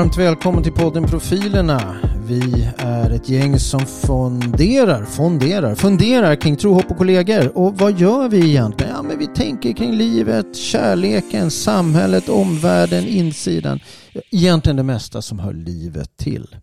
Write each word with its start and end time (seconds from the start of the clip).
Varmt 0.00 0.18
välkommen 0.18 0.62
till 0.62 0.72
podden 0.72 1.04
Profilerna. 1.04 1.96
Vi 2.26 2.68
är 2.76 3.10
ett 3.10 3.28
gäng 3.28 3.58
som 3.58 3.80
fonderar, 3.80 5.04
fonderar, 5.04 5.74
funderar 5.74 6.36
kring 6.36 6.56
tro, 6.56 6.72
hopp 6.72 6.90
och 6.90 6.96
kollegor. 6.98 7.58
Och 7.58 7.78
vad 7.78 7.98
gör 7.98 8.28
vi 8.28 8.48
egentligen? 8.48 8.92
Ja, 8.92 9.02
men 9.02 9.18
vi 9.18 9.26
tänker 9.26 9.72
kring 9.72 9.92
livet, 9.92 10.56
kärleken, 10.56 11.50
samhället, 11.50 12.28
omvärlden, 12.28 13.06
insidan. 13.06 13.80
Egentligen 14.30 14.76
det 14.76 14.82
mesta 14.82 15.22
som 15.22 15.38
hör 15.38 15.52
livet 15.52 16.16
till. 16.16 16.56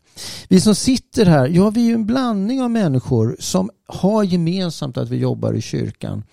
Vi 0.48 0.62
som 0.62 0.76
sitter 0.76 1.26
här, 1.26 1.48
ja 1.48 1.70
vi 1.70 1.82
är 1.82 1.86
ju 1.86 1.94
en 1.94 2.06
blandning 2.06 2.62
av 2.62 2.72
människor 2.72 3.36
som 3.40 3.70
har 3.88 4.24
gemensamt 4.24 4.98
att 4.98 5.10
vi 5.10 5.18
jobbar 5.18 5.54
i 5.54 5.62
kyrkan. 5.62 6.24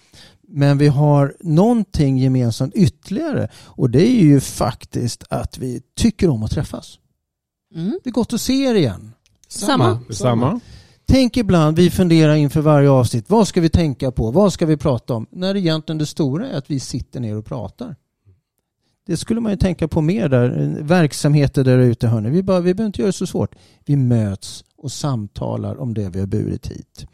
Men 0.49 0.79
vi 0.79 0.89
har 0.89 1.35
någonting 1.41 2.19
gemensamt 2.19 2.75
ytterligare 2.75 3.49
och 3.57 3.91
det 3.91 4.09
är 4.09 4.23
ju 4.23 4.41
faktiskt 4.41 5.25
att 5.31 5.59
vi 5.59 5.83
tycker 5.97 6.29
om 6.29 6.43
att 6.43 6.51
träffas. 6.51 6.99
Mm. 7.75 7.99
Det 8.05 8.11
är 8.11 8.13
gott 8.13 8.33
att 8.33 8.41
se 8.41 8.65
er 8.65 8.75
igen. 8.75 9.13
Samma. 9.49 10.01
Samma. 10.11 10.61
Tänk 11.07 11.37
ibland, 11.37 11.77
vi 11.77 11.91
funderar 11.91 12.35
inför 12.35 12.61
varje 12.61 12.91
avsnitt, 12.91 13.31
vad 13.31 13.49
ska 13.49 13.61
vi 13.61 13.69
tänka 13.69 14.13
på, 14.13 14.31
vad 14.31 14.53
ska 14.53 14.67
vi 14.67 14.77
prata 14.77 15.15
om? 15.15 15.27
När 15.31 15.57
egentligen 15.57 15.99
det 15.99 16.07
stora 16.07 16.49
är 16.49 16.59
att 16.59 16.71
vi 16.71 16.81
sitter 16.81 17.21
ner 17.21 17.37
och 17.37 17.45
pratar. 17.45 17.97
Det 19.07 19.17
skulle 19.17 19.41
man 19.41 19.53
ju 19.53 19.57
tänka 19.57 19.89
på 19.89 20.01
mer 20.01 20.29
där, 20.29 20.77
verksamheter 20.81 21.65
där 21.65 21.79
ute 21.79 22.09
hörni. 22.09 22.31
Vi, 22.31 22.43
bara, 22.43 22.61
vi 22.61 22.75
behöver 22.75 22.87
inte 22.87 23.01
göra 23.01 23.09
det 23.09 23.13
så 23.13 23.27
svårt. 23.27 23.55
Vi 23.85 23.97
möts 23.97 24.65
och 24.85 24.93
samtalar 24.93 25.81
om 25.81 25.95
det 25.95 26.09
vi 26.09 26.21
har 26.21 26.27
burit 26.27 26.67
hit. 26.67 27.07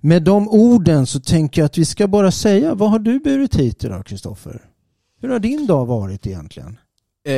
Med 0.00 0.22
de 0.22 0.48
orden 0.48 1.06
så 1.06 1.20
tänker 1.20 1.60
jag 1.60 1.66
att 1.66 1.78
vi 1.78 1.84
ska 1.84 2.08
bara 2.08 2.30
säga, 2.30 2.74
vad 2.74 2.90
har 2.90 2.98
du 2.98 3.18
burit 3.20 3.54
hit 3.56 3.84
idag 3.84 4.06
Kristoffer? 4.06 4.62
Hur 5.20 5.28
har 5.28 5.38
din 5.38 5.66
dag 5.66 5.86
varit 5.86 6.26
egentligen? 6.26 6.78
Eh, 7.26 7.34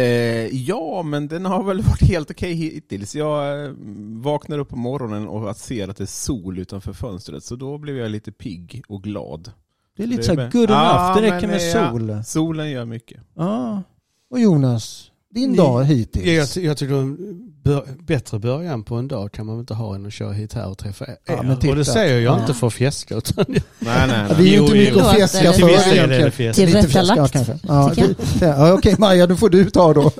ja, 0.46 1.02
men 1.02 1.28
den 1.28 1.44
har 1.44 1.62
väl 1.62 1.80
varit 1.82 2.02
helt 2.02 2.30
okej 2.30 2.52
hittills. 2.54 3.14
Jag 3.14 3.64
eh, 3.64 3.70
vaknar 4.22 4.58
upp 4.58 4.68
på 4.68 4.76
morgonen 4.76 5.28
och 5.28 5.56
ser 5.56 5.88
att 5.88 5.96
det 5.96 6.04
är 6.04 6.06
sol 6.06 6.58
utanför 6.58 6.92
fönstret, 6.92 7.44
så 7.44 7.56
då 7.56 7.78
blev 7.78 7.96
jag 7.96 8.10
lite 8.10 8.32
pigg 8.32 8.82
och 8.88 9.02
glad. 9.02 9.52
Det 9.96 10.02
är 10.02 10.06
lite 10.06 10.22
så 10.22 10.34
med- 10.34 10.52
good 10.52 10.70
enough, 10.70 10.82
Ja, 10.84 11.14
det 11.20 11.22
räcker 11.30 11.46
med 11.48 11.60
ja. 11.74 11.90
sol. 11.90 12.24
Solen 12.24 12.70
gör 12.70 12.84
mycket. 12.84 13.20
Ja. 13.34 13.82
Och 14.30 14.40
Jonas, 14.40 15.10
din 15.34 15.50
Ni- 15.50 15.56
dag 15.56 15.66
Ja, 15.74 15.78
jag, 15.80 15.84
hittills? 15.96 16.52
ty- 16.54 16.60
jag 16.66 16.76
tycker 16.76 16.94
en 16.94 17.16
bör, 17.62 17.84
bättre 18.06 18.38
början 18.38 18.82
på 18.84 18.94
en 18.94 19.08
dag 19.08 19.32
kan 19.32 19.46
man 19.46 19.54
väl 19.56 19.60
inte 19.60 19.74
ha 19.74 19.94
än 19.94 20.06
att 20.06 20.12
köra 20.12 20.32
hit 20.32 20.52
här 20.52 20.68
och 20.70 20.78
träffa 20.78 21.06
er. 21.06 21.16
Ja, 21.26 21.42
men 21.42 21.58
titta. 21.58 21.70
och 21.70 21.76
det 21.76 21.84
säger 21.84 22.14
jag 22.20 22.36
Ja. 22.36 22.40
inte 22.40 22.54
för 22.54 22.66
att 22.66 22.72
fjäska 22.72 23.14
utan 23.16 23.44
Nej, 23.48 23.62
nej, 23.78 24.26
Ja, 24.28 24.34
vi 24.38 24.48
är 24.48 24.50
ju 24.50 24.56
Jo, 24.56 24.62
inte 24.64 24.76
jo. 24.76 24.84
mycket 24.84 25.02
att 25.02 25.14
fjäska 25.14 25.38
det- 25.38 25.52
för 25.52 25.66
Till 25.68 25.68
egentligen. 25.68 26.30
det 26.36 26.44
ja, 26.44 26.52
Tillrättalagt, 26.52 27.32
kanske. 27.32 27.58
Ja, 27.68 27.92
jag. 27.96 28.08
det- 28.40 28.46
ja, 28.46 28.72
Okej 28.72 28.94
Maja, 28.98 29.26
då 29.26 29.36
får 29.36 29.48
du 29.50 29.70
ta 29.70 29.94
då. 29.94 30.02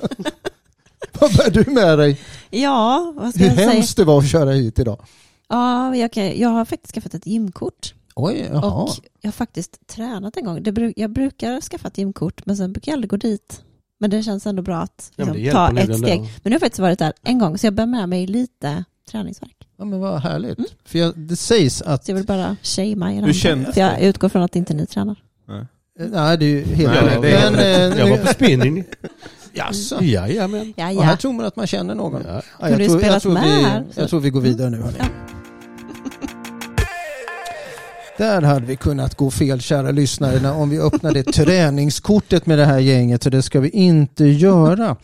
Vad 1.19 1.35
bär 1.35 1.51
du 1.63 1.71
med 1.71 1.97
dig? 1.99 2.19
Ja, 2.49 3.13
vad 3.17 3.29
ska 3.33 3.39
Hur 3.43 3.47
jag 3.49 3.55
säga? 3.57 3.69
hemskt 3.69 3.97
det 3.97 4.03
var 4.03 4.17
att 4.19 4.29
köra 4.29 4.51
hit 4.51 4.79
idag. 4.79 4.99
Ja, 5.49 5.95
jag, 5.95 6.11
kan, 6.13 6.39
jag 6.39 6.49
har 6.49 6.65
faktiskt 6.65 6.93
skaffat 6.93 7.13
ett 7.13 7.27
gymkort. 7.27 7.93
Oj, 8.15 8.45
jaha. 8.51 8.71
Och 8.83 8.89
jag 9.21 9.27
har 9.27 9.31
faktiskt 9.33 9.87
tränat 9.87 10.37
en 10.37 10.45
gång. 10.45 10.63
Det 10.63 10.93
jag 10.95 11.09
brukar 11.11 11.61
skaffa 11.61 11.87
ett 11.87 11.97
gymkort, 11.97 12.45
men 12.45 12.57
sen 12.57 12.73
brukar 12.73 12.91
jag 12.91 12.97
aldrig 12.97 13.09
gå 13.09 13.17
dit. 13.17 13.61
Men 14.03 14.09
det 14.09 14.23
känns 14.23 14.47
ändå 14.47 14.61
bra 14.61 14.77
att 14.77 15.11
Ja, 15.15 15.25
liksom, 15.25 15.43
det 15.43 15.51
ta 15.51 15.79
ett 15.79 15.97
steg. 15.97 16.19
Men 16.19 16.29
nu 16.43 16.49
har 16.49 16.51
jag 16.51 16.59
faktiskt 16.59 16.79
varit 16.79 16.99
där 16.99 17.13
en 17.23 17.39
gång, 17.39 17.57
så 17.57 17.67
jag 17.67 17.73
bär 17.73 17.85
med 17.85 18.09
mig 18.09 18.27
lite 18.27 18.83
träningsverk. 19.11 19.67
Ja, 19.77 19.85
men 19.85 19.99
vad 19.99 20.21
härligt. 20.21 20.57
Mm. 20.57 20.69
För 20.85 20.99
jag, 20.99 21.13
det 21.17 21.35
sägs 21.35 21.81
att... 21.81 22.05
Så 22.05 22.11
jag 22.11 22.15
vill 22.15 22.25
bara 22.25 22.55
shamea 22.63 23.27
er. 23.27 23.33
Kändes 23.33 23.73
För 23.73 23.81
jag 23.81 24.01
utgår 24.01 24.29
från 24.29 24.41
att 24.41 24.55
inte 24.55 24.73
ni 24.73 24.85
tränar. 24.85 25.15
nej. 25.47 25.65
Nej, 26.09 26.37
det 26.37 26.45
är 26.45 26.49
ju 26.49 26.63
helt 26.63 26.93
Nej, 26.93 27.17
det 27.21 27.31
är 27.31 27.51
Men, 27.51 27.59
helt 27.59 27.93
eh, 27.93 27.99
Jag 27.99 28.09
var 28.09 28.25
på 28.25 28.33
spinning. 28.33 28.83
jaså? 29.53 30.03
Ja, 30.03 30.27
ja, 30.27 30.47
men. 30.47 30.73
Ja, 30.77 30.91
Och 30.91 31.03
här 31.03 31.11
ja. 31.11 31.17
tror 31.17 31.33
man 31.33 31.45
att 31.45 31.55
man 31.55 31.67
känner 31.67 31.95
någon. 31.95 32.23
Ja. 32.27 32.41
Ja, 32.59 32.69
ju 32.69 32.87
tror, 32.87 32.99
spelat 32.99 33.21
tror 33.21 33.39
vi, 33.39 34.01
jag 34.01 34.09
tror 34.09 34.19
vi 34.19 34.29
går 34.29 34.41
vidare 34.41 34.69
nu. 34.69 34.77
Hörni. 34.77 34.97
Ja. 34.99 35.05
Där 38.17 38.41
hade 38.41 38.65
vi 38.65 38.75
kunnat 38.75 39.15
gå 39.15 39.31
fel, 39.31 39.61
kära 39.61 39.91
lyssnare, 39.91 40.51
om 40.51 40.69
vi 40.69 40.79
öppnade 40.79 41.23
träningskortet 41.33 42.45
med 42.45 42.57
det 42.57 42.65
här 42.65 42.79
gänget. 42.79 43.23
Så 43.23 43.29
det 43.29 43.41
ska 43.41 43.59
vi 43.59 43.69
inte 43.69 44.25
göra. 44.25 44.95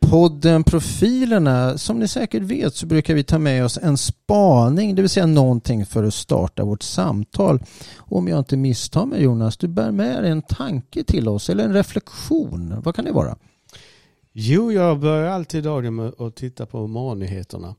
Podden 0.00 0.64
Profilerna, 0.64 1.78
som 1.78 1.98
ni 1.98 2.08
säkert 2.08 2.42
vet 2.42 2.74
så 2.74 2.86
brukar 2.86 3.14
vi 3.14 3.24
ta 3.24 3.38
med 3.38 3.64
oss 3.64 3.78
en 3.82 3.98
spaning, 3.98 4.94
det 4.94 5.02
vill 5.02 5.08
säga 5.08 5.26
någonting 5.26 5.86
för 5.86 6.04
att 6.04 6.14
starta 6.14 6.64
vårt 6.64 6.82
samtal. 6.82 7.62
Och 7.96 8.18
om 8.18 8.28
jag 8.28 8.38
inte 8.38 8.56
misstar 8.56 9.06
mig 9.06 9.22
Jonas, 9.22 9.56
du 9.56 9.68
bär 9.68 9.90
med 9.90 10.22
dig 10.22 10.30
en 10.30 10.42
tanke 10.42 11.04
till 11.04 11.28
oss 11.28 11.50
eller 11.50 11.64
en 11.64 11.72
reflektion. 11.72 12.80
Vad 12.84 12.94
kan 12.94 13.04
det 13.04 13.12
vara? 13.12 13.36
Jo, 14.32 14.72
jag 14.72 15.00
börjar 15.00 15.30
alltid 15.30 15.64
dagen 15.64 15.94
med 15.94 16.12
att 16.18 16.36
titta 16.36 16.66
på 16.66 16.86
morgonnyheterna. 16.86 17.74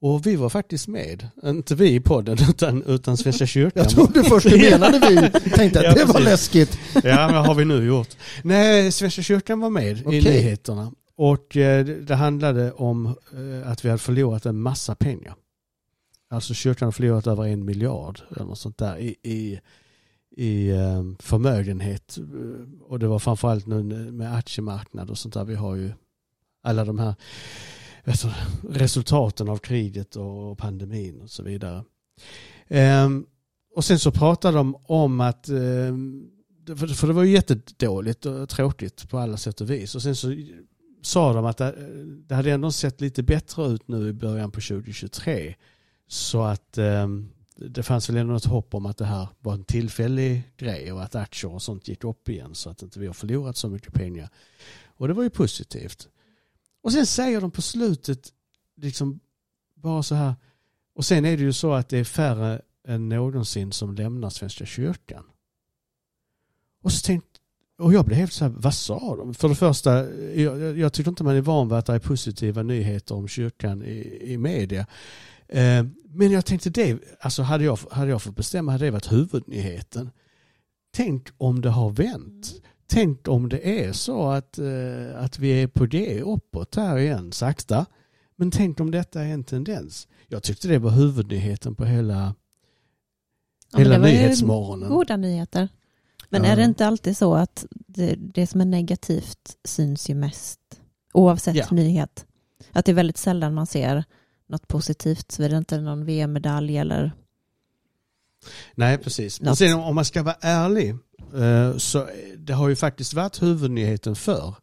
Och 0.00 0.26
vi 0.26 0.36
var 0.36 0.48
faktiskt 0.48 0.88
med. 0.88 1.28
Inte 1.44 1.74
vi 1.74 1.94
i 1.94 2.00
podden, 2.00 2.38
utan, 2.50 2.82
utan 2.82 3.16
Svenska 3.16 3.46
kyrkan. 3.46 3.82
Jag 3.82 3.90
trodde 3.90 4.24
först 4.24 4.50
du 4.50 4.56
menade 4.70 4.98
vi. 4.98 5.50
Tänkte 5.50 5.78
att 5.78 5.84
Ja, 5.84 5.94
det 5.94 6.04
var 6.04 6.12
precis. 6.14 6.24
läskigt. 6.30 6.78
Ja, 6.94 7.28
men 7.32 7.44
har 7.44 7.54
vi 7.54 7.64
nu 7.64 7.86
gjort. 7.86 8.08
Nej, 8.42 8.92
Svenska 8.92 9.22
kyrkan 9.22 9.60
var 9.60 9.70
med 9.70 10.02
Okej. 10.06 10.18
i 10.18 10.22
nyheterna. 10.22 10.92
Och 11.16 11.56
eh, 11.56 11.84
det 11.86 12.14
handlade 12.14 12.72
om 12.72 13.06
eh, 13.06 13.70
att 13.70 13.84
vi 13.84 13.88
hade 13.88 13.98
förlorat 13.98 14.46
en 14.46 14.60
massa 14.60 14.94
pengar. 14.94 15.34
Alltså 16.30 16.54
kyrkan 16.54 16.86
har 16.86 16.92
förlorat 16.92 17.26
över 17.26 17.44
en 17.46 17.64
miljard 17.64 18.20
eller 18.36 18.44
något 18.44 18.58
sånt 18.58 18.78
där 18.78 18.98
i, 18.98 19.16
i, 19.22 19.60
i 20.36 20.68
eh, 20.70 21.02
förmögenhet. 21.18 22.18
Och 22.88 22.98
det 22.98 23.06
var 23.06 23.18
framförallt 23.18 23.66
nu 23.66 23.82
med 24.12 24.34
aktiemarknad 24.34 25.10
och 25.10 25.18
sånt 25.18 25.34
där. 25.34 25.44
Vi 25.44 25.54
har 25.54 25.74
ju 25.74 25.92
alla 26.62 26.84
de 26.84 26.98
här 26.98 27.14
alltså, 28.08 28.32
resultaten 28.68 29.48
av 29.48 29.58
kriget 29.58 30.16
och 30.16 30.58
pandemin 30.58 31.20
och 31.20 31.30
så 31.30 31.42
vidare. 31.42 31.84
Ehm, 32.68 33.26
och 33.74 33.84
sen 33.84 33.98
så 33.98 34.10
pratade 34.10 34.56
de 34.56 34.76
om 34.84 35.20
att 35.20 35.48
ehm, 35.48 36.30
för, 36.76 37.06
det 37.06 37.12
var 37.12 37.22
ju 37.22 37.32
jättedåligt 37.32 38.26
och 38.26 38.48
tråkigt 38.48 39.10
på 39.10 39.18
alla 39.18 39.36
sätt 39.36 39.60
och 39.60 39.70
vis. 39.70 39.94
Och 39.94 40.02
sen 40.02 40.16
så 40.16 40.34
sa 41.02 41.32
de 41.32 41.46
att 41.46 41.56
det, 42.26 42.34
hade 42.34 42.50
ändå 42.50 42.72
sett 42.72 43.00
lite 43.00 43.22
bättre 43.22 43.66
ut 43.66 43.88
nu 43.88 44.08
i 44.08 44.12
början 44.12 44.50
på 44.50 44.60
2023. 44.60 45.54
Så 46.08 46.42
att 46.42 46.78
ehm, 46.78 47.28
det 47.56 47.82
fanns 47.82 48.08
väl 48.10 48.16
ändå 48.16 48.36
ett 48.36 48.44
hopp 48.44 48.74
om 48.74 48.86
att 48.86 48.96
det 48.96 49.04
här 49.04 49.28
var 49.40 49.54
en 49.54 49.64
tillfällig 49.64 50.42
grej 50.56 50.92
och 50.92 51.02
att 51.02 51.14
aktier 51.14 51.54
och 51.54 51.62
sånt 51.62 51.88
gick 51.88 52.04
upp 52.04 52.28
igen 52.28 52.54
så 52.54 52.70
att 52.70 52.82
inte 52.82 53.00
vi 53.00 53.06
har 53.06 53.14
förlorat 53.14 53.56
så 53.56 53.68
mycket 53.68 53.94
pengar. 53.94 54.28
Och 54.86 55.08
det 55.08 55.14
var 55.14 55.22
ju 55.22 55.30
positivt. 55.30 56.08
Och 56.82 56.92
sen 56.92 57.06
säger 57.06 57.40
de 57.40 57.50
på 57.50 57.62
slutet 57.62 58.32
liksom 58.76 59.20
bara 59.74 60.02
så 60.02 60.14
här 60.14 60.34
och 60.94 61.04
sen 61.04 61.24
är 61.24 61.36
det 61.36 61.42
ju 61.42 61.52
så 61.52 61.72
att 61.72 61.88
det 61.88 61.98
är 61.98 62.04
färre 62.04 62.62
än 62.88 63.08
någonsin 63.08 63.72
som 63.72 63.94
lämnar 63.94 64.30
Svenska 64.30 64.66
kyrkan. 64.66 65.24
Och 66.82 66.92
så 66.92 67.06
tänkte 67.06 67.28
och 67.78 67.92
jag 67.92 68.04
blev 68.04 68.18
helt 68.18 68.32
så 68.32 68.44
här, 68.44 68.52
vad 68.56 68.74
sa 68.74 69.16
de? 69.16 69.34
För 69.34 69.48
det 69.48 69.54
första, 69.54 70.10
jag, 70.34 70.78
jag- 70.78 70.92
tycker 70.92 71.10
inte 71.10 71.24
man 71.24 71.36
är 71.36 71.40
van 71.40 71.68
vid 71.68 71.78
att 71.78 71.86
det 71.86 71.92
är 71.94 71.98
positiva 71.98 72.62
nyheter 72.62 73.14
om 73.14 73.28
kyrkan 73.28 73.82
i, 73.82 74.18
i 74.32 74.38
media. 74.38 74.86
Eh, 75.48 75.86
men 76.04 76.30
jag 76.30 76.46
tänkte 76.46 76.70
det, 76.70 76.98
alltså 77.20 77.42
hade 77.42 77.64
jag, 77.64 77.78
hade 77.90 78.10
jag 78.10 78.22
fått 78.22 78.36
bestämma 78.36 78.72
hade 78.72 78.84
det 78.84 78.90
varit 78.90 79.12
huvudnyheten. 79.12 80.10
Tänk 80.90 81.28
om 81.38 81.60
det 81.60 81.70
har 81.70 81.90
vänt. 81.90 82.50
Mm. 82.52 82.62
Tänk 82.90 83.28
om 83.28 83.48
det 83.48 83.86
är 83.86 83.92
så 83.92 84.26
att, 84.30 84.58
eh, 84.58 85.24
att 85.24 85.38
vi 85.38 85.62
är 85.62 85.66
på 85.66 85.86
det 85.86 86.22
uppåt 86.22 86.74
här 86.76 86.98
igen, 86.98 87.32
sakta. 87.32 87.86
Men 88.36 88.50
tänk 88.50 88.80
om 88.80 88.90
detta 88.90 89.22
är 89.22 89.28
en 89.32 89.44
tendens. 89.44 90.08
Jag 90.26 90.42
tyckte 90.42 90.68
det 90.68 90.78
var 90.78 90.90
huvudnyheten 90.90 91.74
på 91.74 91.84
hela, 91.84 92.34
Ja, 93.72 93.78
hela 93.78 93.98
nyhetsmorgonen. 93.98 94.88
Goda 94.88 95.16
nyheter. 95.16 95.68
Men 96.28 96.44
Ja. 96.44 96.50
är 96.50 96.56
det 96.56 96.64
inte 96.64 96.86
alltid 96.86 97.16
så 97.16 97.34
att 97.34 97.66
det, 97.70 98.14
det 98.18 98.46
som 98.46 98.60
är 98.60 98.64
negativt 98.64 99.56
syns 99.64 100.10
ju 100.10 100.14
mest 100.14 100.60
oavsett 101.12 101.56
Ja. 101.56 101.66
nyhet? 101.70 102.26
Att 102.72 102.84
det 102.84 102.92
är 102.92 102.94
väldigt 102.94 103.16
sällan 103.18 103.54
man 103.54 103.66
ser 103.66 104.04
något 104.46 104.68
positivt 104.68 105.32
så 105.32 105.42
är 105.42 105.48
det 105.48 105.56
inte 105.56 105.80
någon 105.80 106.04
VM-medalj 106.04 106.76
eller 106.78 107.12
Nej, 108.74 108.98
precis. 108.98 109.40
Men 109.40 109.56
sen 109.56 109.74
om 109.78 109.94
man 109.94 110.04
ska 110.04 110.22
vara 110.22 110.36
ärlig 110.40 110.96
så 111.78 112.06
det 112.38 112.52
har 112.52 112.68
ju 112.68 112.76
faktiskt 112.76 113.14
varit 113.14 113.42
huvudnyheten 113.42 114.16
för 114.16 114.54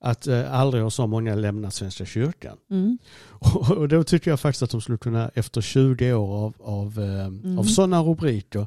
att 0.00 0.26
eh, 0.26 0.54
aldrig 0.54 0.82
har 0.82 0.90
så 0.90 1.06
många 1.06 1.34
lämnat 1.34 1.74
Svenska 1.74 2.04
kyrkan. 2.06 2.56
mm. 2.70 2.98
Och 3.76 3.88
då 3.88 4.04
tycker 4.04 4.30
jag 4.30 4.40
faktiskt 4.40 4.62
att 4.62 4.70
de 4.70 4.80
skulle 4.80 4.98
kunna 4.98 5.28
efter 5.34 5.60
20 5.60 6.12
år 6.12 6.36
av, 6.44 6.54
av, 6.60 6.98
eh, 7.00 7.26
Mm. 7.26 7.58
av 7.58 7.64
sådana 7.64 8.02
rubriker 8.02 8.66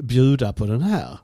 bjuda 0.00 0.52
på 0.52 0.66
den 0.66 0.82
här. 0.82 1.18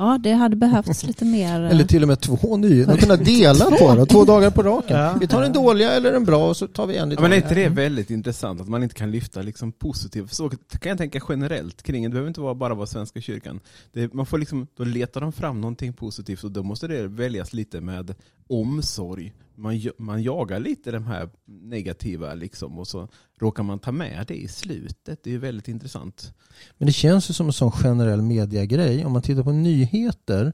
Ja, 0.00 0.18
det 0.18 0.32
hade 0.32 0.56
behövts 0.56 1.04
lite 1.04 1.24
mer. 1.24 1.60
Eller 1.60 1.84
till 1.84 2.02
och 2.02 2.08
med 2.08 2.20
två 2.20 2.56
nyheter. 2.56 2.92
De 2.92 3.00
kunna 3.00 3.16
dela 3.16 3.64
på 3.64 3.94
det. 3.94 4.06
Två 4.06 4.24
dagar 4.24 4.50
på 4.50 4.62
raken. 4.62 4.96
Ja. 4.96 5.16
Vi 5.20 5.26
tar 5.26 5.42
den 5.42 5.52
dåliga 5.52 5.92
eller 5.92 6.12
den 6.12 6.24
bra 6.24 6.48
och 6.48 6.56
så 6.56 6.66
tar 6.66 6.86
vi 6.86 6.96
en 6.96 7.12
i 7.12 7.14
Ja, 7.14 7.20
men 7.20 7.32
är 7.32 7.36
inte 7.36 7.54
det 7.54 7.68
väldigt 7.68 8.10
intressant 8.10 8.60
att 8.60 8.68
man 8.68 8.82
inte 8.82 8.94
kan 8.94 9.10
lyfta 9.10 9.42
liksom 9.42 9.72
positivt? 9.72 10.32
Så 10.32 10.48
kan 10.50 10.88
jag 10.88 10.98
tänka 10.98 11.20
generellt 11.28 11.82
kring 11.82 12.02
det. 12.02 12.08
Det 12.08 12.12
behöver 12.12 12.28
inte 12.28 12.40
vara 12.40 12.54
bara 12.54 12.74
vara 12.74 12.86
Svenska 12.86 13.20
kyrkan. 13.20 13.60
Det, 13.92 14.14
man 14.14 14.26
får 14.26 14.38
liksom, 14.38 14.66
då 14.76 14.84
letar 14.84 15.20
de 15.20 15.32
fram 15.32 15.60
någonting 15.60 15.92
positivt 15.92 16.44
och 16.44 16.50
då 16.50 16.62
måste 16.62 16.86
det 16.86 17.08
väljas 17.08 17.52
lite 17.52 17.80
med 17.80 18.14
omsorg. 18.50 19.32
Man, 19.54 19.80
man 19.98 20.22
jagar 20.22 20.60
lite 20.60 20.90
de 20.90 21.06
här 21.06 21.30
negativa 21.44 22.34
liksom 22.34 22.78
och 22.78 22.88
så 22.88 23.08
råkar 23.40 23.62
man 23.62 23.78
ta 23.78 23.92
med 23.92 24.24
det 24.28 24.34
i 24.34 24.48
slutet. 24.48 25.24
Det 25.24 25.30
är 25.30 25.32
ju 25.32 25.38
väldigt 25.38 25.68
intressant. 25.68 26.32
Men 26.78 26.86
det 26.86 26.92
känns 26.92 27.30
ju 27.30 27.34
som 27.34 27.46
en 27.46 27.52
sån 27.52 27.72
generell 27.72 28.22
mediagrej. 28.22 29.04
Om 29.04 29.12
man 29.12 29.22
tittar 29.22 29.42
på 29.42 29.52
nyheter 29.52 30.52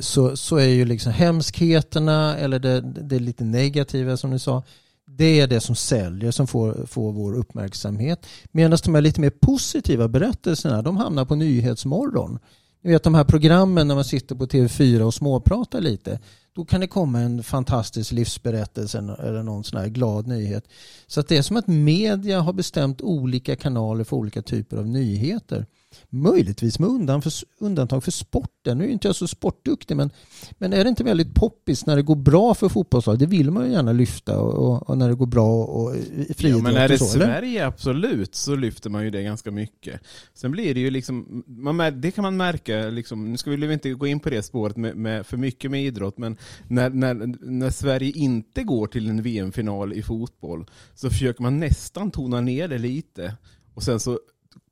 så, 0.00 0.36
så 0.36 0.56
är 0.56 0.68
ju 0.68 0.84
liksom 0.84 1.12
hemskheterna 1.12 2.36
eller 2.36 2.58
det, 2.58 2.80
det 2.80 3.18
lite 3.18 3.44
negativa 3.44 4.16
som 4.16 4.30
ni 4.30 4.38
sa. 4.38 4.62
Det 5.06 5.40
är 5.40 5.46
det 5.46 5.60
som 5.60 5.74
säljer, 5.74 6.30
som 6.30 6.46
får, 6.46 6.86
får 6.86 7.12
vår 7.12 7.34
uppmärksamhet. 7.34 8.26
Medan 8.52 8.78
de 8.84 8.94
här 8.94 9.02
lite 9.02 9.20
mer 9.20 9.30
positiva 9.30 10.08
berättelserna, 10.08 10.82
de 10.82 10.96
hamnar 10.96 11.24
på 11.24 11.34
Nyhetsmorgon. 11.34 12.38
Ni 12.84 12.92
vet 12.92 13.02
de 13.02 13.14
här 13.14 13.24
programmen 13.24 13.88
när 13.88 13.94
man 13.94 14.04
sitter 14.04 14.34
på 14.34 14.46
TV4 14.46 15.00
och 15.00 15.14
småpratar 15.14 15.80
lite. 15.80 16.20
Då 16.54 16.64
kan 16.64 16.80
det 16.80 16.86
komma 16.86 17.20
en 17.20 17.42
fantastisk 17.42 18.12
livsberättelse 18.12 18.98
eller 18.98 19.42
någon 19.42 19.64
sån 19.64 19.80
här 19.80 19.88
glad 19.88 20.26
nyhet. 20.26 20.68
Så 21.06 21.20
att 21.20 21.28
det 21.28 21.36
är 21.36 21.42
som 21.42 21.56
att 21.56 21.66
media 21.66 22.40
har 22.40 22.52
bestämt 22.52 23.00
olika 23.00 23.56
kanaler 23.56 24.04
för 24.04 24.16
olika 24.16 24.42
typer 24.42 24.76
av 24.76 24.86
nyheter. 24.86 25.66
Möjligtvis 26.08 26.78
med 26.78 26.88
undan 26.88 27.22
för, 27.22 27.32
undantag 27.58 28.04
för 28.04 28.10
sporten. 28.10 28.78
Nu 28.78 28.84
är 28.84 28.88
inte 28.88 29.08
jag 29.08 29.16
så 29.16 29.28
sportduktig 29.28 29.96
men, 29.96 30.10
men 30.52 30.72
är 30.72 30.84
det 30.84 30.90
inte 30.90 31.04
väldigt 31.04 31.34
poppis 31.34 31.86
när 31.86 31.96
det 31.96 32.02
går 32.02 32.16
bra 32.16 32.54
för 32.54 32.68
fotbollslag? 32.68 33.18
Det 33.18 33.26
vill 33.26 33.50
man 33.50 33.66
ju 33.66 33.72
gärna 33.72 33.92
lyfta 33.92 34.40
och, 34.40 34.88
och, 34.88 34.98
när 34.98 35.08
det 35.08 35.14
går 35.14 35.26
bra 35.26 35.64
och 35.64 35.96
i 35.96 36.34
Ja, 36.38 36.58
men 36.58 36.76
är 36.76 36.88
det 36.88 36.98
så. 36.98 37.14
eller? 37.14 37.26
Sverige, 37.26 37.66
absolut, 37.66 38.34
så 38.34 38.54
lyfter 38.54 38.90
man 38.90 39.04
ju 39.04 39.10
det 39.10 39.22
ganska 39.22 39.50
mycket. 39.50 40.00
Sen 40.34 40.50
blir 40.50 40.74
det 40.74 40.80
ju 40.80 40.90
liksom, 40.90 41.44
man, 41.46 42.00
det 42.00 42.10
kan 42.10 42.22
man 42.22 42.36
märka, 42.36 42.76
liksom, 42.76 43.32
nu 43.32 43.38
ska 43.38 43.50
vi 43.50 43.72
inte 43.72 43.90
gå 43.90 44.06
in 44.06 44.20
på 44.20 44.30
det 44.30 44.42
spåret 44.42 44.76
med, 44.76 44.96
med 44.96 45.26
för 45.26 45.36
mycket 45.36 45.70
med 45.70 45.84
idrott, 45.84 46.18
men 46.18 46.36
när, 46.68 46.90
när, 46.90 47.14
när 47.40 47.70
Sverige 47.70 48.12
inte 48.12 48.62
går 48.62 48.86
till 48.86 49.08
en 49.08 49.22
VM-final 49.22 49.92
i 49.92 50.02
fotboll 50.02 50.66
så 50.94 51.10
försöker 51.10 51.42
man 51.42 51.60
nästan 51.60 52.10
tona 52.10 52.40
ner 52.40 52.68
det 52.68 52.78
lite. 52.78 53.36
Och 53.74 53.82
sen 53.82 54.00
så 54.00 54.18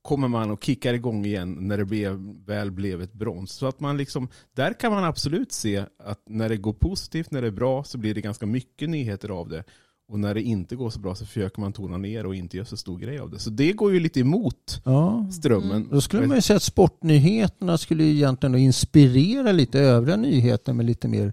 kommer 0.03 0.29
man 0.29 0.50
och 0.50 0.65
kickar 0.65 0.94
igång 0.94 1.27
igen 1.27 1.56
när 1.61 1.79
det 1.79 1.85
blev, 1.85 2.19
väl 2.47 2.71
blev 2.71 3.03
ett 3.03 3.12
brons. 3.12 3.53
Så 3.53 3.67
att 3.67 3.81
man 3.81 3.97
liksom, 3.97 4.29
där 4.55 4.73
kan 4.81 4.93
man 4.93 5.05
absolut 5.05 5.53
se 5.53 5.85
att 6.05 6.21
när 6.29 6.49
det 6.49 6.56
går 6.56 6.73
positivt, 6.73 7.31
när 7.31 7.43
det 7.43 7.47
är 7.49 7.53
bra, 7.53 7.85
så 7.85 7.99
blir 7.99 8.15
det 8.15 8.21
ganska 8.21 8.47
mycket 8.47 8.91
nyheter 8.91 9.29
av 9.29 9.49
det. 9.49 9.65
Och 10.09 10.21
när 10.21 10.35
det 10.35 10.43
inte 10.43 10.77
går 10.77 10.91
så 10.91 11.00
bra 11.00 11.15
så 11.15 11.27
försöker 11.27 11.61
man 11.61 11.73
tona 11.73 11.97
ner 11.99 12.27
och 12.27 12.35
inte 12.35 12.56
göra 12.56 12.67
så 12.67 12.77
stor 12.77 12.99
grej 12.99 13.19
av 13.19 13.31
det. 13.31 13.38
Så 13.38 13.50
det 13.50 13.73
går 13.73 13.93
ju 13.93 14.00
lite 14.00 14.21
emot 14.21 14.82
Ja. 14.85 15.27
strömmen. 15.32 15.88
Då 15.91 16.00
skulle 16.00 16.27
man 16.27 16.37
ju 16.37 16.43
säga 16.43 16.56
att 16.56 16.62
sportnyheterna 16.62 17.79
skulle 17.79 18.05
egentligen 18.05 18.55
inspirera 18.55 19.53
lite 19.53 19.81
övriga 19.81 20.17
nyheter 20.17 20.73
med 20.73 20.87
lite 20.87 21.09
mer 21.09 21.32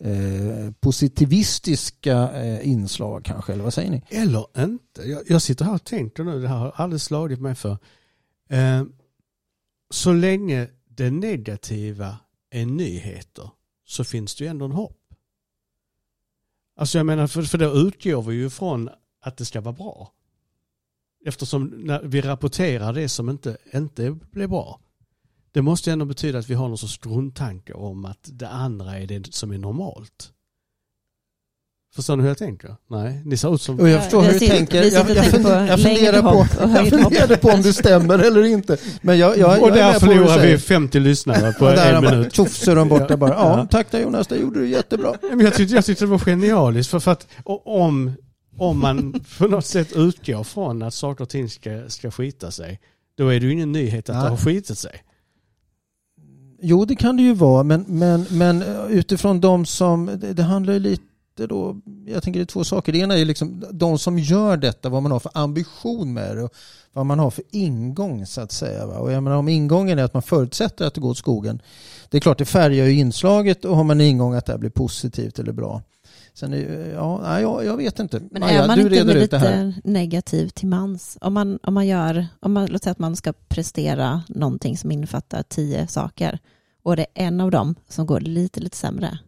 eh, 0.00 0.72
positivistiska 0.80 2.30
eh, 2.32 2.68
inslag 2.68 3.24
kanske, 3.24 3.52
eller 3.52 3.64
vad 3.64 3.74
säger 3.74 3.90
ni? 3.90 4.02
Eller 4.08 4.46
inte. 4.58 5.02
Jag, 5.02 5.22
jag 5.26 5.42
sitter 5.42 5.64
här 5.64 5.74
och 5.74 5.84
tänker 5.84 6.24
nu, 6.24 6.40
det 6.40 6.48
här 6.48 6.56
har 6.56 6.72
aldrig 6.76 7.00
slagit 7.00 7.40
mig 7.40 7.54
för. 7.54 7.78
Eh, 8.48 8.84
så 9.90 10.12
länge 10.12 10.68
det 10.88 11.10
negativa 11.10 12.16
är 12.50 12.66
nyheter 12.66 13.50
så 13.86 14.04
finns 14.04 14.34
det 14.34 14.44
ju 14.44 14.50
ändå 14.50 14.64
en 14.64 14.72
hopp. 14.72 14.94
Alltså 16.76 16.98
jag 16.98 17.06
menar, 17.06 17.26
för, 17.26 17.42
för 17.42 17.58
då 17.58 17.72
utgår 17.72 18.22
vi 18.22 18.34
ju 18.34 18.50
från 18.50 18.90
att 19.20 19.36
det 19.36 19.44
ska 19.44 19.60
vara 19.60 19.74
bra. 19.74 20.12
Eftersom 21.26 21.64
när 21.64 22.02
vi 22.02 22.20
rapporterar 22.20 22.92
det 22.92 23.08
som 23.08 23.28
inte, 23.28 23.56
inte 23.74 24.10
blir 24.10 24.46
bra. 24.46 24.80
Det 25.52 25.62
måste 25.62 25.90
ju 25.90 25.92
ändå 25.92 26.04
betyda 26.04 26.38
att 26.38 26.50
vi 26.50 26.54
har 26.54 26.68
någon 26.68 26.78
sorts 26.78 26.98
grundtanke 26.98 27.72
om 27.72 28.04
att 28.04 28.28
det 28.32 28.48
andra 28.48 28.98
är 28.98 29.06
det 29.06 29.34
som 29.34 29.50
är 29.50 29.58
normalt. 29.58 30.32
Förstår 31.94 32.16
ni 32.16 32.22
hur 32.22 32.30
jag 32.30 32.38
tänker? 32.38 32.76
Nej, 32.90 33.22
ni 33.24 33.36
ser 33.36 33.54
ut 33.54 33.62
som... 33.62 33.80
Och 33.80 33.88
jag 33.88 34.02
förstår 34.02 34.22
hur 34.22 34.32
Vi 34.32 34.38
du 34.38 34.46
tänker. 34.46 34.82
Jag, 34.82 35.10
jag, 35.10 35.24
funder, 35.24 35.66
jag, 35.66 35.80
funderar 35.80 36.22
på, 36.22 36.46
jag 37.14 37.40
på 37.40 37.48
om 37.48 37.62
det 37.62 37.72
stämmer 37.72 38.18
eller 38.18 38.44
inte. 38.44 38.76
Men 39.02 39.18
jag, 39.18 39.38
jag, 39.38 39.62
och 39.62 39.68
jag 39.68 39.78
är 39.78 39.82
där 39.82 39.92
du 39.92 40.00
förlorar 40.00 40.46
vi 40.46 40.58
50 40.58 41.00
lyssnare 41.00 41.52
på 41.52 41.66
en 41.68 42.04
minut. 42.04 42.34
Tjoff 42.34 42.56
så 42.56 42.70
är 42.70 42.76
de 42.76 42.88
borta 42.88 43.16
bara. 43.16 43.30
Ja, 43.30 43.66
tack 43.70 43.90
där 43.90 44.00
Jonas, 44.00 44.26
det 44.26 44.36
gjorde 44.36 44.60
du 44.60 44.68
jättebra. 44.68 45.14
Men 45.30 45.40
jag 45.40 45.54
tyckte, 45.54 45.74
jag 45.74 45.84
tyckte 45.84 46.04
det 46.04 46.10
var 46.10 46.18
genialiskt 46.18 46.90
för, 46.90 47.00
för 47.00 47.12
att 47.12 47.26
om, 47.44 48.12
om 48.58 48.78
man 48.78 49.20
på 49.38 49.46
något 49.46 49.66
sätt 49.66 49.92
utgår 49.96 50.44
från 50.44 50.82
att 50.82 50.94
saker 50.94 51.24
och 51.24 51.28
ting 51.28 51.50
ska, 51.50 51.88
ska 51.88 52.10
skita 52.10 52.50
sig, 52.50 52.80
då 53.16 53.28
är 53.28 53.40
det 53.40 53.46
ju 53.46 53.52
ingen 53.52 53.72
nyhet 53.72 54.08
att 54.08 54.16
Nej. 54.16 54.24
det 54.24 54.30
har 54.30 54.36
skitit 54.36 54.78
sig. 54.78 55.02
Jo, 56.60 56.84
det 56.84 56.96
kan 56.96 57.16
det 57.16 57.22
ju 57.22 57.34
vara, 57.34 57.62
men, 57.62 57.84
men, 57.88 58.26
men 58.30 58.62
eh, 58.62 58.86
utifrån 58.86 59.40
de 59.40 59.66
som, 59.66 60.06
det, 60.06 60.32
det 60.32 60.42
handlar 60.42 60.72
ju 60.72 60.78
lite 60.78 61.04
då, 61.46 61.76
jag 62.06 62.22
tänker 62.22 62.40
det 62.40 62.44
är 62.44 62.46
två 62.46 62.64
saker. 62.64 62.92
Det 62.92 62.98
ena 62.98 63.18
är 63.18 63.24
liksom 63.24 63.64
de 63.70 63.98
som 63.98 64.18
gör 64.18 64.56
detta, 64.56 64.88
vad 64.88 65.02
man 65.02 65.12
har 65.12 65.20
för 65.20 65.32
ambition 65.34 66.12
med 66.12 66.36
det 66.36 66.42
och 66.42 66.54
vad 66.92 67.06
man 67.06 67.18
har 67.18 67.30
för 67.30 67.44
ingång 67.50 68.26
så 68.26 68.40
att 68.40 68.52
säga. 68.52 68.86
Va? 68.86 68.98
Och 68.98 69.12
jag 69.12 69.22
menar 69.22 69.36
om 69.36 69.48
ingången 69.48 69.98
är 69.98 70.04
att 70.04 70.14
man 70.14 70.22
förutsätter 70.22 70.86
att 70.86 70.94
det 70.94 71.00
går 71.00 71.10
åt 71.10 71.18
skogen, 71.18 71.62
det 72.08 72.16
är 72.16 72.20
klart 72.20 72.38
det 72.38 72.44
färgar 72.44 72.86
ju 72.86 72.92
inslaget 72.92 73.64
och 73.64 73.76
har 73.76 73.84
man 73.84 74.00
en 74.00 74.06
ingång 74.06 74.34
att 74.34 74.46
det 74.46 74.52
här 74.52 74.58
blir 74.58 74.70
positivt 74.70 75.38
eller 75.38 75.52
bra. 75.52 75.82
Sen 76.38 76.52
är, 76.52 76.92
ja, 76.94 77.40
jag, 77.40 77.64
jag 77.64 77.76
vet 77.76 77.98
inte. 77.98 78.20
Men 78.30 78.40
Maja, 78.40 78.62
är 78.62 78.66
man 78.66 78.78
du 78.78 78.98
inte 78.98 79.14
lite 79.14 79.74
negativ 79.84 80.48
till 80.48 80.68
mans? 80.68 81.18
Om 81.20 81.34
man, 81.34 81.58
om 81.62 81.74
man 81.74 81.86
gör, 81.86 82.26
om 82.40 82.52
man, 82.52 82.66
låt 82.66 82.82
säga 82.82 82.92
att 82.92 82.98
man 82.98 83.16
ska 83.16 83.32
prestera 83.32 84.22
någonting 84.28 84.78
som 84.78 84.90
innefattar 84.90 85.42
tio 85.42 85.86
saker 85.86 86.38
och 86.82 86.96
det 86.96 87.06
är 87.14 87.26
en 87.26 87.40
av 87.40 87.50
dem 87.50 87.74
som 87.88 88.06
går 88.06 88.20
lite, 88.20 88.60
lite 88.60 88.76
sämre, 88.76 89.18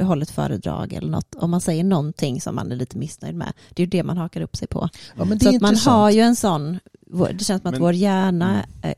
håller 0.00 0.22
ett 0.22 0.30
föredrag 0.30 0.92
eller 0.92 1.10
något, 1.10 1.34
om 1.34 1.50
man 1.50 1.60
säger 1.60 1.84
någonting 1.84 2.40
som 2.40 2.54
man 2.54 2.72
är 2.72 2.76
lite 2.76 2.98
missnöjd 2.98 3.34
med, 3.34 3.52
det 3.70 3.82
är 3.82 3.86
ju 3.86 3.90
det 3.90 4.02
man 4.02 4.16
hakar 4.16 4.40
upp 4.40 4.56
sig 4.56 4.68
på. 4.68 4.88
Ja, 5.16 5.24
men 5.24 5.38
det 5.38 5.44
Så 5.44 5.56
att 5.56 5.62
man 5.62 5.76
har 5.76 6.10
ju 6.10 6.20
en 6.20 6.36
sån, 6.36 6.78
det 7.06 7.44
känns 7.44 7.46
som 7.46 7.56
att 7.56 7.62
Men- 7.62 7.80
vår 7.80 7.92
hjärna 7.92 8.64
eh, 8.82 8.94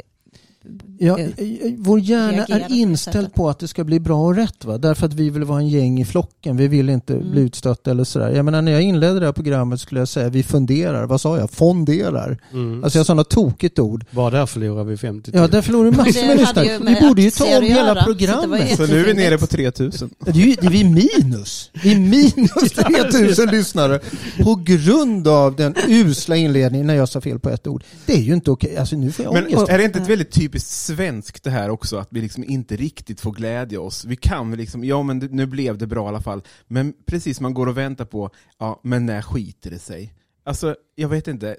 Ja, 0.99 1.19
eh, 1.19 1.26
eh, 1.26 1.73
vår 1.79 2.00
hjärna 2.00 2.44
är 2.44 2.67
inställd 2.73 3.35
på 3.35 3.49
att 3.49 3.59
det 3.59 3.69
ska 3.69 3.85
bli 3.85 4.00
bra 4.00 4.25
och 4.26 4.35
rätt. 4.37 4.64
Va? 4.64 4.78
Därför 4.78 5.07
att 5.07 5.14
vi 5.14 5.31
vill 5.31 5.45
vara 5.45 5.59
en 5.59 5.69
gäng 5.69 6.00
i 6.00 6.04
flocken. 6.04 6.57
Vi 6.57 6.69
vill 6.69 6.88
inte 6.88 7.14
Mm. 7.14 7.31
bli 7.31 7.40
utstötta 7.42 7.90
eller 7.90 8.04
sådär. 8.04 8.31
Jag 8.31 8.45
menar, 8.45 8.62
när 8.62 8.73
jag 8.73 8.83
inledde 8.83 9.21
det 9.21 9.26
här 9.26 9.33
programmet 9.33 9.81
skulle 9.81 10.00
jag 10.00 10.09
säga 10.09 10.28
vi 10.28 10.42
funderar. 10.42 11.07
Vad 11.07 11.21
sa 11.21 11.38
jag? 11.38 11.50
Fonderar. 11.50 12.38
Mm. 12.52 12.85
Alltså 12.85 12.99
jag 12.99 13.07
sa 13.07 13.14
något 13.14 13.31
tokigt 13.31 13.78
ord. 13.78 14.04
Bara 14.11 14.31
där 14.31 14.47
förlorar 14.47 14.85
vi 14.85 14.97
50 14.97 15.31
Ja, 15.35 15.49
där 15.49 15.62
förlorar 15.62 15.90
vi 15.90 15.97
massor 15.97 16.26
med 16.26 16.37
lyssnare. 16.38 16.78
Vi 17.00 17.09
borde 17.09 17.23
ju 17.23 17.31
ta 17.31 17.59
om 17.59 17.64
hela 17.64 17.95
så 17.95 18.04
programmet. 18.07 18.76
Så 18.76 18.87
nu 18.87 19.00
är 19.00 19.04
vi 19.04 19.14
nere 19.14 19.38
på 19.38 19.47
3000. 19.47 20.11
Det 20.19 20.31
är 20.31 20.35
ju 20.35 20.54
det 20.61 20.66
är 20.66 20.71
vi 20.71 20.85
minus. 20.85 21.71
Vi 21.83 21.92
är 21.92 21.99
minus 21.99 22.73
3000 23.12 23.49
lyssnare 23.50 24.00
på 24.42 24.54
grund 24.64 25.28
av 25.28 25.57
den 25.57 25.75
usla 25.88 26.37
inledningen 26.37 26.87
när 26.87 26.95
jag 26.95 27.09
sa 27.09 27.21
fel 27.21 27.38
på 27.38 27.50
ett 27.50 27.66
ord. 27.66 27.85
Det 28.07 28.12
är 28.12 28.23
ju 28.23 28.35
inte 28.35 28.50
okej. 28.50 28.76
Alltså 28.76 28.97
nu 28.97 29.12
får 29.12 29.25
jag 29.25 29.35
Men 29.35 29.47
ångest. 29.47 29.69
är 29.69 29.78
det 29.78 29.85
inte 29.85 29.99
ett 29.99 30.09
väldigt 30.09 30.31
typiskt 30.52 30.71
svenskt 30.71 31.44
det 31.44 31.50
här 31.50 31.71
också, 31.71 31.97
att 31.97 32.09
vi 32.11 32.21
liksom 32.21 32.44
inte 32.44 32.76
riktigt 32.76 33.21
får 33.21 33.32
glädja 33.32 33.80
oss? 33.80 34.04
Vi 34.04 34.16
kan 34.16 34.50
väl 34.50 34.59
liksom, 34.59 34.85
ja 34.85 35.02
men 35.02 35.18
nu 35.18 35.47
blev 35.47 35.78
det 35.78 35.87
bra 35.87 36.04
i 36.04 36.09
alla 36.09 36.21
fall, 36.21 36.42
men 36.68 36.94
precis 37.06 37.40
man 37.40 37.54
går 37.54 37.66
och 37.66 37.76
väntar 37.76 38.04
på, 38.04 38.30
ja 38.59 38.80
men 38.85 39.06
när 39.06 39.23
skiter 39.23 39.71
det 39.71 39.78
sig? 39.78 40.14
Alltså, 40.44 40.76
jag 40.94 41.09
vet 41.09 41.28
inte, 41.28 41.56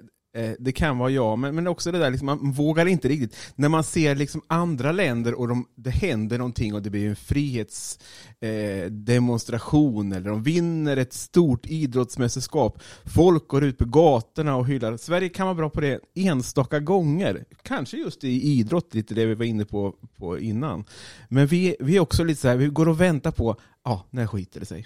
det 0.59 0.71
kan 0.71 0.97
vara 0.97 1.09
jag, 1.09 1.39
men, 1.39 1.55
men 1.55 1.67
också 1.67 1.91
det 1.91 1.99
där, 1.99 2.09
liksom, 2.09 2.25
man 2.25 2.51
vågar 2.51 2.85
inte 2.85 3.07
riktigt. 3.07 3.35
När 3.55 3.69
man 3.69 3.83
ser 3.83 4.15
liksom 4.15 4.41
andra 4.47 4.91
länder 4.91 5.33
och 5.33 5.47
de, 5.47 5.67
det 5.75 5.89
händer 5.89 6.37
någonting 6.37 6.73
och 6.73 6.81
det 6.81 6.89
blir 6.89 7.09
en 7.09 7.15
frihetsdemonstration, 7.15 10.11
eh, 10.11 10.17
eller 10.17 10.29
de 10.29 10.43
vinner 10.43 10.97
ett 10.97 11.13
stort 11.13 11.65
idrottsmästerskap, 11.65 12.81
folk 13.05 13.47
går 13.47 13.63
ut 13.63 13.77
på 13.77 13.85
gatorna 13.85 14.55
och 14.55 14.67
hyllar. 14.67 14.97
Sverige 14.97 15.29
kan 15.29 15.47
vara 15.47 15.55
bra 15.55 15.69
på 15.69 15.81
det 15.81 15.99
enstaka 16.15 16.79
gånger, 16.79 17.45
kanske 17.61 17.97
just 17.97 18.23
i 18.23 18.59
idrott, 18.59 18.93
lite 18.93 19.13
det 19.13 19.25
vi 19.25 19.35
var 19.35 19.45
inne 19.45 19.65
på, 19.65 19.95
på 20.17 20.39
innan. 20.39 20.85
Men 21.29 21.47
vi, 21.47 21.75
vi 21.79 21.95
är 21.95 21.99
också 21.99 22.23
lite 22.23 22.41
så 22.41 22.47
här, 22.47 22.55
vi 22.55 22.67
går 22.67 22.87
och 22.87 23.01
väntar 23.01 23.31
på, 23.31 23.55
ja, 23.83 24.05
när 24.09 24.27
skiter 24.27 24.59
det 24.59 24.65
sig? 24.65 24.85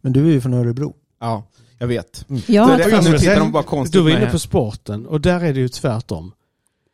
Men 0.00 0.12
du 0.12 0.28
är 0.28 0.32
ju 0.32 0.40
från 0.40 0.54
Örebro. 0.54 0.94
Ja, 1.20 1.48
jag 1.80 1.86
vet. 1.86 2.24
Ja, 2.46 2.66
Så 2.68 2.76
det- 2.76 2.84
Och 2.84 2.90
jag 2.90 2.96
nu 2.96 3.02
skulle 3.02 3.18
tittar 3.18 3.18
säga- 3.18 3.38
de 3.38 3.52
bara 3.52 3.62
konstigt 3.62 3.92
Du 3.92 4.00
var 4.00 4.10
inne 4.10 4.30
på 4.30 4.38
sporten 4.38 5.06
och 5.06 5.20
där 5.20 5.40
är 5.44 5.54
det 5.54 5.60
ju 5.60 5.68
tvärtom. 5.68 6.32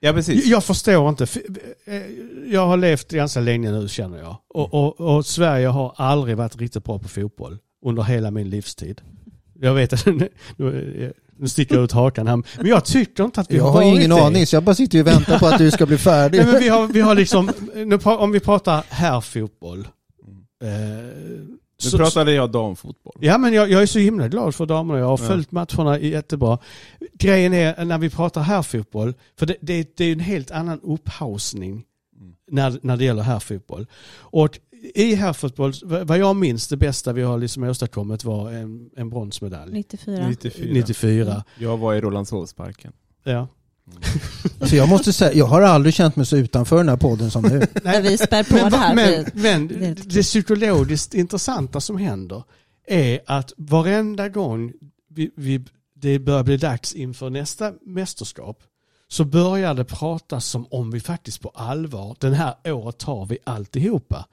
Ja, 0.00 0.12
precis. 0.12 0.46
Jag 0.46 0.64
förstår 0.64 1.08
inte. 1.08 1.26
Eh, 1.84 2.02
Jag 2.52 2.66
har 2.66 2.76
levt 2.76 3.10
ganska 3.10 3.40
länge 3.40 3.70
nu 3.70 3.88
känner 3.88 4.18
jag. 4.18 4.36
Och, 4.48 4.74
och, 4.74 5.00
och 5.16 5.26
Sverige 5.26 5.66
har 5.66 5.92
aldrig 5.96 6.36
varit 6.36 6.56
riktigt 6.56 6.84
bra 6.84 6.98
på 6.98 7.08
fotboll 7.08 7.58
under 7.86 8.02
hela 8.02 8.30
min 8.30 8.50
livstid. 8.50 9.00
Jag 9.60 9.74
vet 9.74 9.92
att 9.92 10.06
nu, 10.56 11.12
nu 11.38 11.48
sticker 11.48 11.74
jag 11.74 11.84
ut 11.84 11.92
hakan 11.92 12.26
här. 12.26 12.36
Men 12.36 12.66
jag 12.66 12.84
tycker 12.84 13.24
inte 13.24 13.40
att 13.40 13.50
vi 13.50 13.56
Jag 13.56 13.64
har 13.64 13.72
varit 13.72 13.86
ingen 13.98 14.10
det. 14.10 14.22
aning 14.24 14.46
så 14.46 14.56
jag 14.56 14.62
bara 14.62 14.74
sitter 14.74 15.00
och 15.00 15.06
väntar 15.06 15.38
på 15.38 15.46
att 15.46 15.58
du 15.58 15.70
ska 15.70 15.86
bli 15.86 15.98
färdig. 15.98 16.38
Nej, 16.38 16.46
men 16.52 16.60
vi, 16.60 16.68
har, 16.68 16.86
vi 16.86 17.00
har 17.00 17.14
liksom, 17.14 17.50
om 18.04 18.32
vi 18.32 18.40
pratar 18.40 18.84
herrfotboll. 18.88 19.88
Eh, 20.62 20.68
Nu 21.84 21.90
så- 21.90 21.96
pratade 21.96 22.32
jag 22.32 22.50
damfotboll. 22.50 23.14
Ja 23.20 23.38
men 23.38 23.52
jag, 23.52 23.70
jag 23.70 23.82
är 23.82 23.86
så 23.86 23.98
himla 23.98 24.28
glad 24.28 24.54
för 24.54 24.66
damerna. 24.66 24.98
Jag 25.00 25.06
har 25.06 25.18
Ja. 25.22 25.28
följt 25.28 25.52
matcherna 25.52 25.98
jättebra. 26.00 26.58
Grejen 27.14 27.52
är 27.54 27.84
när 27.84 27.98
vi 27.98 28.10
pratar 28.10 28.40
herrfotboll, 28.40 29.14
för 29.38 29.46
det, 29.46 29.56
det, 29.60 29.96
det 29.96 30.04
är 30.04 30.12
en 30.12 30.20
helt 30.20 30.50
annan 30.50 30.80
upphausning 30.82 31.84
Mm. 32.20 32.34
när, 32.50 32.78
när 32.82 32.96
det 32.96 33.04
gäller 33.04 33.22
herrfotboll. 33.22 33.86
Och 34.18 34.58
i 34.94 35.14
herrfotboll, 35.14 35.72
vad 35.84 36.18
jag 36.18 36.36
minns, 36.36 36.68
det 36.68 36.76
bästa 36.76 37.12
vi 37.12 37.22
har 37.22 37.38
liksom 37.38 37.62
åstadkommit 37.62 38.24
var 38.24 38.52
en, 38.52 38.90
en 38.96 39.10
bronsmedalj. 39.10 39.72
94. 39.72 40.28
94. 40.28 40.68
94. 40.72 41.44
Jag 41.58 41.76
var 41.76 41.94
i 41.94 42.00
Rålambshovsparken. 42.00 42.92
Ja. 43.24 43.48
Så 44.68 44.76
jag 44.76 44.88
måste 44.88 45.12
säga, 45.12 45.32
jag 45.32 45.46
har 45.46 45.62
aldrig 45.62 45.94
känt 45.94 46.16
mig 46.16 46.26
så 46.26 46.36
utanför 46.36 46.76
den 46.76 46.88
här 46.88 46.96
podden 46.96 47.30
som 47.30 47.42
nu. 47.42 47.58
När 47.82 48.02
vi 48.02 48.18
spär 48.18 48.44
på 48.44 48.54
Men, 48.54 48.70
det 48.70 48.76
här. 48.76 48.94
men, 49.34 49.66
men 49.66 49.96
det 50.04 50.22
psykologiskt 50.22 51.14
intressanta 51.14 51.80
som 51.80 51.96
händer 51.96 52.42
är 52.86 53.20
att 53.26 53.52
varenda 53.56 54.28
gång 54.28 54.72
vi, 55.08 55.30
vi, 55.36 55.64
det 55.94 56.18
börjar 56.18 56.42
bli 56.42 56.56
dags 56.56 56.92
inför 56.92 57.30
nästa 57.30 57.72
mästerskap 57.86 58.62
så 59.08 59.24
börjar 59.24 59.74
det 59.74 59.84
pratas 59.84 60.46
som 60.46 60.66
om 60.70 60.90
vi 60.90 61.00
faktiskt 61.00 61.40
på 61.40 61.48
allvar, 61.48 62.16
den 62.20 62.34
här 62.34 62.54
året 62.64 62.98
tar 62.98 63.26
vi 63.26 63.38
alltihopa. 63.44 64.26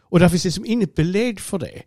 Och 0.00 0.20
där 0.20 0.28
finns 0.28 0.44
liksom 0.44 0.66
inget 0.66 0.94
belägg 0.94 1.40
för 1.40 1.58
det. 1.58 1.82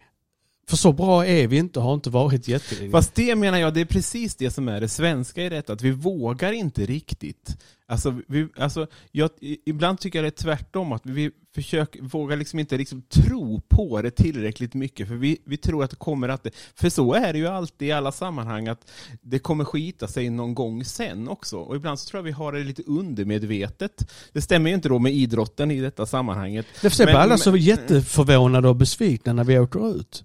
För 0.69 0.77
så 0.77 0.91
bra 0.93 1.25
är 1.25 1.47
vi 1.47 1.57
inte 1.57 1.79
har 1.79 1.93
inte 1.93 2.09
varit 2.09 2.47
jättelänge. 2.47 2.91
Fast 2.91 3.15
det 3.15 3.35
menar 3.35 3.57
jag, 3.57 3.73
det 3.73 3.81
är 3.81 3.85
precis 3.85 4.35
det 4.35 4.51
som 4.51 4.67
är 4.67 4.81
det 4.81 4.89
svenska 4.89 5.43
i 5.43 5.49
detta, 5.49 5.73
att 5.73 5.81
vi 5.81 5.91
vågar 5.91 6.51
inte 6.51 6.85
riktigt. 6.85 7.57
Alltså, 7.87 8.21
vi, 8.27 8.47
alltså, 8.57 8.87
jag, 9.11 9.29
ibland 9.65 9.99
tycker 9.99 10.19
jag 10.19 10.23
det 10.23 10.39
är 10.39 10.43
tvärtom, 10.43 10.91
att 10.91 11.05
vi 11.05 11.31
försöker, 11.55 12.01
vågar 12.01 12.37
liksom 12.37 12.59
inte 12.59 12.77
liksom 12.77 13.01
tro 13.01 13.61
på 13.61 14.01
det 14.01 14.11
tillräckligt 14.11 14.73
mycket, 14.73 15.07
för 15.07 15.15
vi, 15.15 15.37
vi 15.45 15.57
tror 15.57 15.83
att 15.83 15.89
det 15.89 15.95
kommer 15.95 16.29
att, 16.29 16.47
för 16.75 16.89
så 16.89 17.13
är 17.13 17.33
det 17.33 17.39
ju 17.39 17.47
alltid 17.47 17.87
i 17.87 17.91
alla 17.91 18.11
sammanhang, 18.11 18.67
att 18.67 18.91
det 19.21 19.39
kommer 19.39 19.65
skita 19.65 20.07
sig 20.07 20.29
någon 20.29 20.55
gång 20.55 20.85
sen 20.85 21.27
också. 21.27 21.57
Och 21.57 21.75
ibland 21.75 21.99
så 21.99 22.09
tror 22.09 22.19
jag 22.19 22.23
vi 22.23 22.31
har 22.31 22.51
det 22.51 22.63
lite 22.63 22.83
undermedvetet. 22.87 24.11
Det 24.33 24.41
stämmer 24.41 24.69
ju 24.69 24.75
inte 24.75 24.89
då 24.89 24.99
med 24.99 25.13
idrotten 25.13 25.71
i 25.71 25.81
detta 25.81 26.05
sammanhanget. 26.05 26.65
Det 26.81 26.99
är 26.99 27.07
alla 27.07 27.37
men- 27.45 27.57
jätteförvånade 27.57 28.69
och 28.69 28.75
besvikna 28.75 29.33
när 29.33 29.43
vi 29.43 29.59
åker 29.59 29.95
ut. 29.99 30.23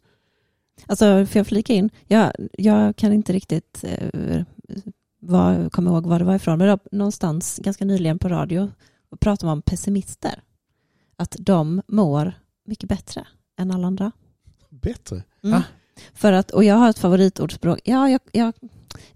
Alltså, 0.86 1.26
får 1.26 1.38
jag 1.38 1.46
flika 1.46 1.72
in? 1.72 1.90
Jag, 2.06 2.32
jag 2.58 2.96
kan 2.96 3.12
inte 3.12 3.32
riktigt 3.32 3.84
eh, 3.84 4.42
vad, 5.20 5.72
komma 5.72 5.90
ihåg 5.90 6.06
var 6.06 6.18
det 6.18 6.24
var 6.24 6.34
ifrån, 6.34 6.58
men 6.58 6.66
det 6.66 6.72
var 6.72 6.96
någonstans 6.98 7.60
ganska 7.62 7.84
nyligen 7.84 8.18
på 8.18 8.28
radio 8.28 8.70
pratade 9.20 9.46
man 9.46 9.58
om 9.58 9.62
pessimister. 9.62 10.42
Att 11.16 11.36
de 11.38 11.82
mår 11.86 12.32
mycket 12.66 12.88
bättre 12.88 13.26
än 13.58 13.70
alla 13.70 13.86
andra. 13.86 14.12
Bättre. 14.70 15.22
Mm. 15.42 15.58
Ah. 15.58 15.62
För 16.14 16.32
att, 16.32 16.50
och 16.50 16.64
jag 16.64 16.74
har 16.74 16.90
ett 16.90 16.98
favoritordspråk. 16.98 17.80
Ja, 17.84 18.10
jag, 18.10 18.20
jag, 18.32 18.52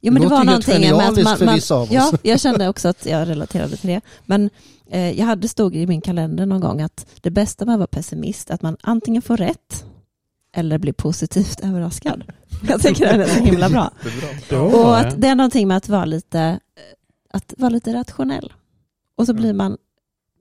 jo, 0.01 0.13
men 0.13 0.15
det 0.15 0.21
låter 0.21 0.37
var 0.37 0.45
någonting 0.45 0.81
med 0.81 1.09
att 1.09 1.25
man, 1.25 1.37
för 1.37 1.47
man. 1.47 1.89
Ja, 1.91 2.13
jag 2.23 2.41
kände 2.41 2.69
också 2.69 2.89
att 2.89 3.07
jag 3.07 3.29
relaterade 3.29 3.77
till 3.77 3.89
det. 3.89 4.01
Men 4.25 4.51
eh, 4.87 5.11
jag 5.19 5.27
hade 5.27 5.49
stod 5.49 5.77
i 5.77 5.87
min 5.87 6.01
kalender 6.01 6.47
någon 6.47 6.61
gång 6.61 6.81
att 6.81 7.07
det 7.21 7.31
bästa 7.31 7.65
med 7.65 7.73
att 7.73 7.79
vara 7.79 7.87
pessimist 7.87 8.51
är 8.51 8.55
att 8.55 8.63
man 8.63 8.77
antingen 8.81 9.23
får 9.23 9.37
rätt 9.37 9.85
eller 10.55 10.79
blir 10.79 10.93
positivt 10.93 11.61
överraskad. 11.61 12.25
Jag 12.69 12.81
tycker 12.83 13.19
det 13.19 13.25
är 13.25 13.29
så 13.29 13.45
himla 13.45 13.69
bra. 13.69 13.91
Och 14.75 14.99
att 14.99 15.21
det 15.21 15.29
är 15.29 15.35
någonting 15.35 15.69
med 15.69 15.77
att 15.77 15.89
vara 15.89 16.05
lite, 16.05 16.61
att 17.31 17.55
vara 17.59 17.71
lite 17.71 17.95
rationell. 17.95 18.53
Och 19.17 19.27
så 19.27 19.33
Mm. 19.33 19.43
blir 19.43 19.53
man, 19.53 19.77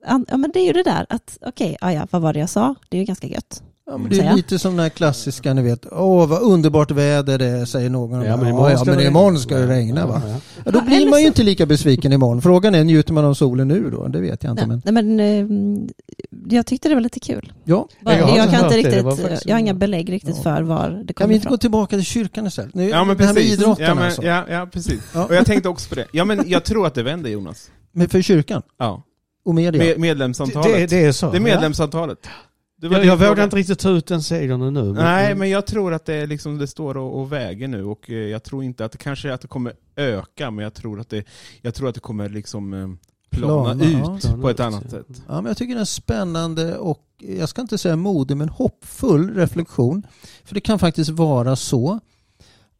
ja 0.06 0.36
men 0.36 0.50
det 0.52 0.58
är 0.60 0.66
ju 0.66 0.72
det 0.72 0.82
där 0.82 1.06
att 1.08 1.38
okej, 1.46 1.76
ja, 1.80 1.92
ja, 1.92 2.06
vad 2.10 2.22
var 2.22 2.32
det 2.32 2.38
jag 2.38 2.50
sa? 2.50 2.74
Det 2.88 2.96
är 2.96 2.98
ju 2.98 3.04
ganska 3.04 3.26
gött. 3.26 3.62
Ja, 3.86 3.96
men 3.98 4.08
det 4.10 4.20
är 4.20 4.34
lite 4.36 4.58
som 4.58 4.72
den 4.76 4.80
här 4.82 4.88
klassiska, 4.88 5.54
ni 5.54 5.62
vet, 5.62 5.86
åh 5.92 6.26
vad 6.28 6.42
underbart 6.42 6.90
väder 6.90 7.38
det 7.38 7.46
är, 7.46 7.64
säger 7.64 7.90
någon. 7.90 8.22
Ja, 8.22 8.36
men 8.36 8.46
ja, 8.46 8.50
imorgon 8.50 8.70
ja, 8.70 8.76
ska 8.76 8.90
men 8.90 8.98
det 8.98 9.04
imorgon 9.04 9.28
regna. 9.32 9.40
ska 9.42 9.54
det 9.56 9.66
regna 9.66 10.06
va? 10.06 10.22
Ja, 10.24 10.30
ja. 10.30 10.40
Ja, 10.64 10.70
då 10.70 10.78
Ja, 10.78 10.84
blir 10.84 11.10
man 11.10 11.20
ju 11.20 11.26
inte 11.26 11.42
lika 11.42 11.66
besviken 11.66 12.12
imorgon. 12.12 12.42
Frågan 12.42 12.74
är, 12.74 12.84
njuter 12.84 13.12
man 13.12 13.24
av 13.24 13.34
solen 13.34 13.68
nu 13.68 13.90
då? 13.90 14.08
Det 14.08 14.20
vet 14.20 14.42
jag 14.44 14.50
inte. 14.52 14.66
Nej, 14.66 14.80
Men, 14.92 15.16
nej, 15.16 15.44
men 15.44 15.76
eh, 15.82 16.56
jag 16.56 16.66
tyckte 16.66 16.88
det 16.88 16.94
var 16.94 17.02
lite 17.02 17.20
kul. 17.20 17.52
ja. 17.64 17.88
Bara, 18.00 18.18
jag 18.18 18.28
jag, 18.30 18.44
inte 18.44 18.56
kan 18.56 18.64
inte 18.64 18.76
riktigt, 18.76 19.04
faktiskt- 19.04 19.46
jag 19.46 19.54
har 19.54 19.60
inga 19.60 19.74
belägg 19.74 20.12
riktigt 20.12 20.36
Ja. 20.36 20.42
för 20.42 20.62
var 20.62 20.88
det 20.90 21.12
Kan 21.12 21.14
kommer 21.14 21.28
vi 21.28 21.34
inte 21.34 21.44
gå 21.46 21.50
ifrån. 21.50 21.58
tillbaka 21.58 21.96
till 21.96 22.04
kyrkan 22.04 22.46
istället? 22.46 22.74
Nu, 22.74 22.88
Ja 22.88 23.04
men 23.04 23.16
det 23.16 23.24
här 23.24 23.34
med 23.34 23.42
precis. 23.42 23.60
ja, 23.78 23.94
men, 23.94 23.98
alltså. 24.04 24.22
ja, 24.22 24.44
ja, 24.50 24.68
precis. 24.72 25.00
Ja. 25.14 25.24
Och 25.24 25.34
jag 25.34 25.46
tänkte 25.46 25.68
också 25.68 25.88
på 25.88 25.94
det. 25.94 26.06
Ja 26.12 26.24
men 26.24 26.44
jag 26.46 26.64
tror 26.64 26.86
att 26.86 26.94
det 26.94 27.02
vänder 27.02 27.30
Jonas. 27.30 27.70
Men 27.92 28.08
för 28.08 28.22
kyrkan 28.22 28.62
Ja. 28.78 29.02
och 29.44 29.54
media? 29.54 29.82
Med, 29.84 29.98
medlemsantalet. 30.00 30.72
Det, 30.74 30.86
det 30.86 31.04
är 31.04 31.12
så. 31.12 31.30
Det 31.30 31.36
är 31.36 31.40
medlemsantalet. 31.40 32.18
Var 32.24 32.32
Jag, 32.80 33.04
jag 33.04 33.16
vågar 33.16 33.44
inte 33.44 33.56
riktigt 33.56 33.78
ta 33.78 33.90
ut 33.90 34.06
den 34.06 34.22
segern 34.22 34.74
nu. 34.74 34.82
men- 34.82 34.94
Nej, 34.94 35.34
men 35.34 35.50
jag 35.50 35.66
tror 35.66 35.94
att 35.94 36.04
det, 36.04 36.14
är 36.14 36.26
liksom, 36.26 36.58
det 36.58 36.66
står 36.66 36.96
och, 36.96 37.20
och 37.20 37.32
väger 37.32 37.68
nu 37.68 37.84
och 37.84 38.10
eh, 38.10 38.16
jag 38.16 38.42
tror 38.42 38.64
inte 38.64 38.84
att 38.84 38.92
det 38.92 38.98
kanske 38.98 39.34
att 39.34 39.40
det 39.40 39.48
kommer 39.48 39.72
öka, 39.96 40.50
men 40.50 40.62
jag 40.62 40.74
tror 40.74 41.00
att 41.00 41.08
det, 41.08 41.24
jag 41.62 41.74
tror 41.74 41.88
att 41.88 41.94
det 41.94 42.00
kommer 42.00 42.28
liksom 42.28 42.74
eh, 42.74 42.88
plana, 43.30 43.74
Plana, 43.74 43.84
ja. 43.84 44.16
ut 44.16 44.22
Plana 44.22 44.42
på 44.42 44.50
ett 44.50 44.54
ut, 44.54 44.60
annat 44.60 44.82
ja. 44.84 44.90
sätt. 44.90 45.22
Ja, 45.28 45.34
men 45.34 45.44
jag 45.46 45.56
tycker 45.56 45.74
det 45.74 45.78
är 45.78 45.80
en 45.80 45.86
spännande 45.86 46.78
och, 46.78 47.00
jag 47.18 47.48
ska 47.48 47.62
inte 47.62 47.78
säga 47.78 47.96
modig, 47.96 48.36
men 48.36 48.48
hoppfull 48.48 49.34
reflektion. 49.34 50.06
För 50.44 50.54
det 50.54 50.60
kan 50.60 50.78
faktiskt 50.78 51.10
vara 51.10 51.56
så 51.56 52.00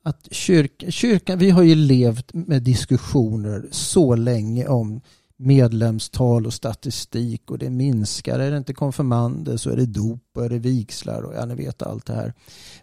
att 0.05 0.29
kyrka, 0.31 0.91
kyrkan, 0.91 1.39
vi 1.39 1.51
har 1.51 1.63
ju 1.63 1.75
levt 1.75 2.35
med 2.35 2.63
diskussioner 2.63 3.67
så 3.71 4.15
länge 4.15 4.67
om 4.67 5.01
medlemstal 5.45 6.47
och 6.47 6.55
statistik 6.55 7.51
och 7.51 7.59
det 7.59 7.71
minskar. 7.71 8.39
Är 8.39 8.51
det 8.51 8.57
inte 8.57 8.75
konfirmander 8.75 9.57
så 9.57 9.71
är 9.71 9.77
det 9.77 9.87
dop 9.87 10.23
och 10.35 10.45
är 10.45 10.49
det 10.49 10.59
vigslar 10.59 11.23
och 11.23 11.35
ja, 11.35 11.45
ni 11.45 11.55
vet 11.55 11.83
allt 11.83 12.07
det 12.07 12.15
här. 12.15 12.35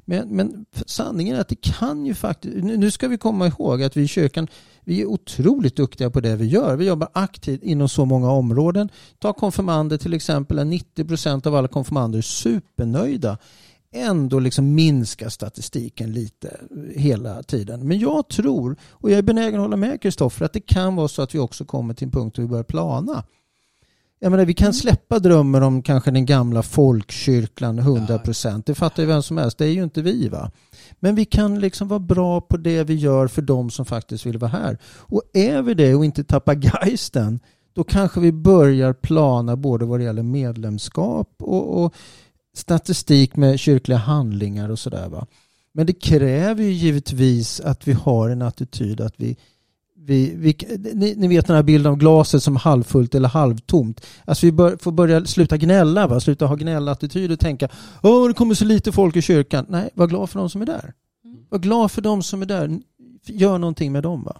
Men, 0.06 0.36
men 0.36 0.66
sanningen 0.86 1.36
är 1.36 1.42
att 1.42 1.48
det 1.48 1.62
kan 1.62 2.06
ju 2.06 2.14
faktiskt, 2.14 2.64
nu 2.64 2.92
ska 2.92 3.08
vi 3.08 3.18
komma 3.18 3.48
ihåg 3.48 3.84
att 3.84 3.98
vi 3.98 4.02
i 4.02 4.08
kyrkan, 4.08 4.48
vi 4.84 5.02
är 5.02 5.06
otroligt 5.06 5.76
duktiga 5.76 6.10
på 6.10 6.20
det 6.20 6.36
vi 6.36 6.46
gör. 6.46 6.76
Vi 6.76 6.88
jobbar 6.88 7.10
aktivt 7.14 7.64
inom 7.64 7.90
så 7.90 8.06
många 8.06 8.32
områden. 8.32 8.90
Ta 9.20 9.34
konfirmander 9.34 9.98
till 9.98 10.14
exempel, 10.14 10.60
90% 10.60 11.48
av 11.48 11.56
alla 11.56 11.68
konfirmander 11.68 12.18
är 12.18 12.22
supernöjda. 12.22 13.38
Ändå 13.94 14.40
liksom 14.40 14.76
minskar 14.76 15.30
statistiken 15.30 16.12
lite 16.12 16.58
hela 16.96 17.44
tiden. 17.44 17.88
Men 17.88 18.00
jag 18.00 18.28
tror, 18.28 18.76
och 18.92 19.12
jag 19.12 19.18
är 19.18 19.22
benägen 19.22 19.56
att 19.56 19.66
hålla 19.66 19.78
med 19.78 20.02
Kristoffer, 20.02 20.46
att 20.46 20.54
det 20.54 20.60
kan 20.60 20.96
vara 20.96 21.08
så 21.08 21.22
att 21.22 21.36
vi 21.36 21.40
också 21.40 21.66
kommer 21.66 21.94
till 21.94 22.06
en 22.06 22.12
punkt 22.12 22.36
där 22.36 22.44
vi 22.44 22.50
börjar 22.50 22.64
plana. 22.64 23.24
Jag 24.24 24.32
menar, 24.32 24.46
vi 24.46 24.54
kan 24.54 24.74
släppa 24.74 25.20
drömmen 25.20 25.64
om 25.64 25.82
kanske 25.82 26.12
den 26.12 26.26
gamla 26.26 26.64
folkkyrkan 26.64 27.80
100%. 27.80 28.64
Det 28.66 28.76
fattar 28.76 29.04
ju 29.04 29.08
vem 29.08 29.24
som 29.24 29.38
helst. 29.38 29.58
Det 29.58 29.66
är 29.66 29.72
ju 29.72 29.84
inte 29.84 30.02
vi 30.02 30.28
va. 30.30 30.52
Men 31.00 31.16
vi 31.16 31.26
kan 31.26 31.60
liksom 31.60 31.88
vara 31.88 32.00
bra 32.00 32.42
på 32.42 32.58
det 32.58 32.84
vi 32.84 32.96
gör 32.96 33.28
för 33.28 33.42
de 33.42 33.70
som 33.70 33.86
faktiskt 33.86 34.26
vill 34.26 34.38
vara 34.38 34.52
här. 34.52 34.78
Och 34.86 35.22
är 35.34 35.62
vi 35.62 35.74
det 35.74 35.96
och 35.96 36.06
inte 36.06 36.24
tappar 36.24 36.56
geisten, 36.56 37.40
då 37.74 37.84
kanske 37.84 38.20
vi 38.20 38.32
börjar 38.32 38.94
plana 38.94 39.56
både 39.56 39.86
vad 39.86 40.00
det 40.00 40.04
gäller 40.04 40.24
medlemskap 40.24 41.36
och, 41.40 41.84
och 41.84 41.96
statistik 42.56 43.36
med 43.36 43.60
kyrkliga 43.60 43.98
handlingar 43.98 44.70
och 44.70 44.80
sådär. 44.80 45.10
va. 45.10 45.28
Men 45.74 45.86
det 45.86 45.94
kräver 45.94 46.64
ju 46.64 46.72
givetvis 46.72 47.60
att 47.60 47.88
vi 47.88 47.94
har 47.94 48.30
en 48.30 48.42
attityd 48.42 49.02
att 49.02 49.14
vi 49.18 49.38
vi, 50.04 50.36
vi, 50.36 50.58
ni, 50.94 51.16
ni 51.18 51.28
vet 51.28 51.48
den 51.48 51.56
här 51.56 51.64
bilden 51.64 51.92
av 51.92 51.98
glaset 51.98 52.44
som 52.44 52.56
halvfullt 52.56 53.16
eller 53.16 53.30
halvtomt. 53.30 54.06
Alltså 54.26 54.46
vi 54.46 54.52
bör, 54.52 54.78
får 54.78 54.92
börja 54.92 55.26
sluta 55.26 55.58
gnälla, 55.58 56.08
va? 56.08 56.20
sluta 56.20 56.46
ha 56.46 56.56
gnällattityd 56.56 57.32
och 57.32 57.40
tänka 57.40 57.70
Åh, 58.04 58.28
det 58.28 58.34
kommer 58.34 58.56
så 58.56 58.66
lite 58.66 58.92
folk 58.92 59.16
i 59.16 59.22
kyrkan. 59.22 59.66
Nej, 59.70 59.90
var 59.94 60.08
glad 60.08 60.30
för 60.30 60.40
de 60.40 60.50
som 60.50 60.62
är 60.62 60.66
där. 60.66 60.94
Var 61.50 61.60
glad 61.60 61.92
för 61.92 62.02
de 62.02 62.24
som 62.24 62.42
är 62.42 62.46
där. 62.46 62.80
Gör 63.26 63.58
någonting 63.58 63.92
med 63.92 64.04
dem. 64.04 64.24
va? 64.24 64.36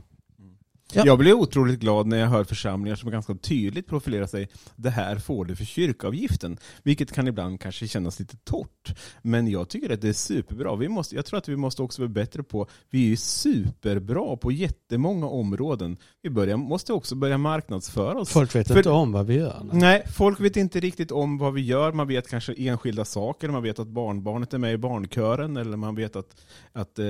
Ja. 0.94 1.04
Jag 1.06 1.20
blir 1.20 1.34
otroligt 1.34 1.80
glad 1.80 2.08
när 2.08 2.18
jag 2.18 2.28
hör 2.28 2.44
församlingar 2.44 2.96
som 2.96 3.12
ganska 3.12 3.36
tydligt 3.36 3.88
profilerar 3.88 4.26
sig. 4.28 4.48
Det 4.76 4.90
här 4.90 5.16
får 5.16 5.46
du 5.46 5.56
för 5.56 5.66
kyrkoavgiften. 5.66 6.58
Vilket 6.84 7.12
kan 7.12 7.28
ibland 7.28 7.60
kanske 7.62 7.88
kännas 7.88 8.20
lite 8.20 8.38
torrt. 8.38 9.00
Men 9.22 9.48
jag 9.48 9.70
tycker 9.70 9.94
att 9.94 10.02
det 10.02 10.10
är 10.10 10.14
superbra. 10.14 10.76
Vi 10.76 10.88
måste, 10.90 11.16
jag 11.16 11.26
tror 11.26 11.38
att 11.38 11.48
vi 11.50 11.56
måste 11.56 11.82
också 11.82 12.02
bli 12.02 12.10
bättre 12.10 12.44
på, 12.44 12.68
vi 12.90 13.04
är 13.06 13.10
ju 13.10 13.16
superbra 13.18 14.38
på 14.38 14.52
jättemånga 14.52 15.28
områden. 15.28 15.98
Vi 16.22 16.30
börjar, 16.30 16.58
måste 16.58 16.94
också 16.94 17.16
börja 17.16 17.38
marknadsföra 17.38 18.20
oss. 18.20 18.30
Folk 18.30 18.56
vet 18.56 18.68
För- 18.68 18.78
inte 18.78 18.90
om 18.90 19.12
vad 19.12 19.26
vi 19.26 19.34
gör. 19.36 19.70
Nej, 19.74 20.04
folk 20.18 20.40
vet 20.40 20.58
inte 20.58 20.80
riktigt 20.80 21.12
om 21.12 21.38
vad 21.38 21.54
vi 21.54 21.62
gör. 21.62 21.92
Man 21.92 22.08
vet 22.08 22.30
kanske 22.30 22.54
enskilda 22.54 23.06
saker. 23.06 23.50
Man 23.50 23.64
vet 23.64 23.80
att 23.80 23.88
barnbarnet 23.88 24.54
är 24.54 24.58
med 24.58 24.74
i 24.74 24.78
barnkören 24.78 25.58
eller 25.58 25.78
man 25.78 25.96
vet 25.96 26.16
att, 26.16 26.36
att 26.74 27.00
eh, 27.00 27.06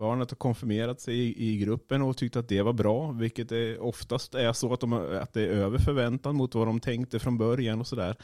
barnet 0.00 0.30
har 0.30 0.36
konfirmerat 0.36 1.00
sig 1.00 1.14
i, 1.18 1.48
i 1.52 1.56
gruppen 1.58 2.02
och 2.02 2.16
tyckt 2.16 2.36
att 2.36 2.48
det 2.48 2.62
var 2.62 2.72
bra. 2.72 3.12
Vilket 3.12 3.52
är, 3.52 3.82
oftast 3.82 4.34
är 4.34 4.52
så 4.52 4.72
att, 4.72 4.80
de, 4.80 4.92
att 4.92 5.32
det 5.32 5.42
är 5.42 5.48
över 5.48 5.78
förväntan 5.78 6.36
mot 6.36 6.54
vad 6.54 6.66
de 6.66 6.80
tänkte 6.80 7.18
från 7.18 7.38
början 7.38 7.80
och 7.80 7.86
sådär. 7.86 8.16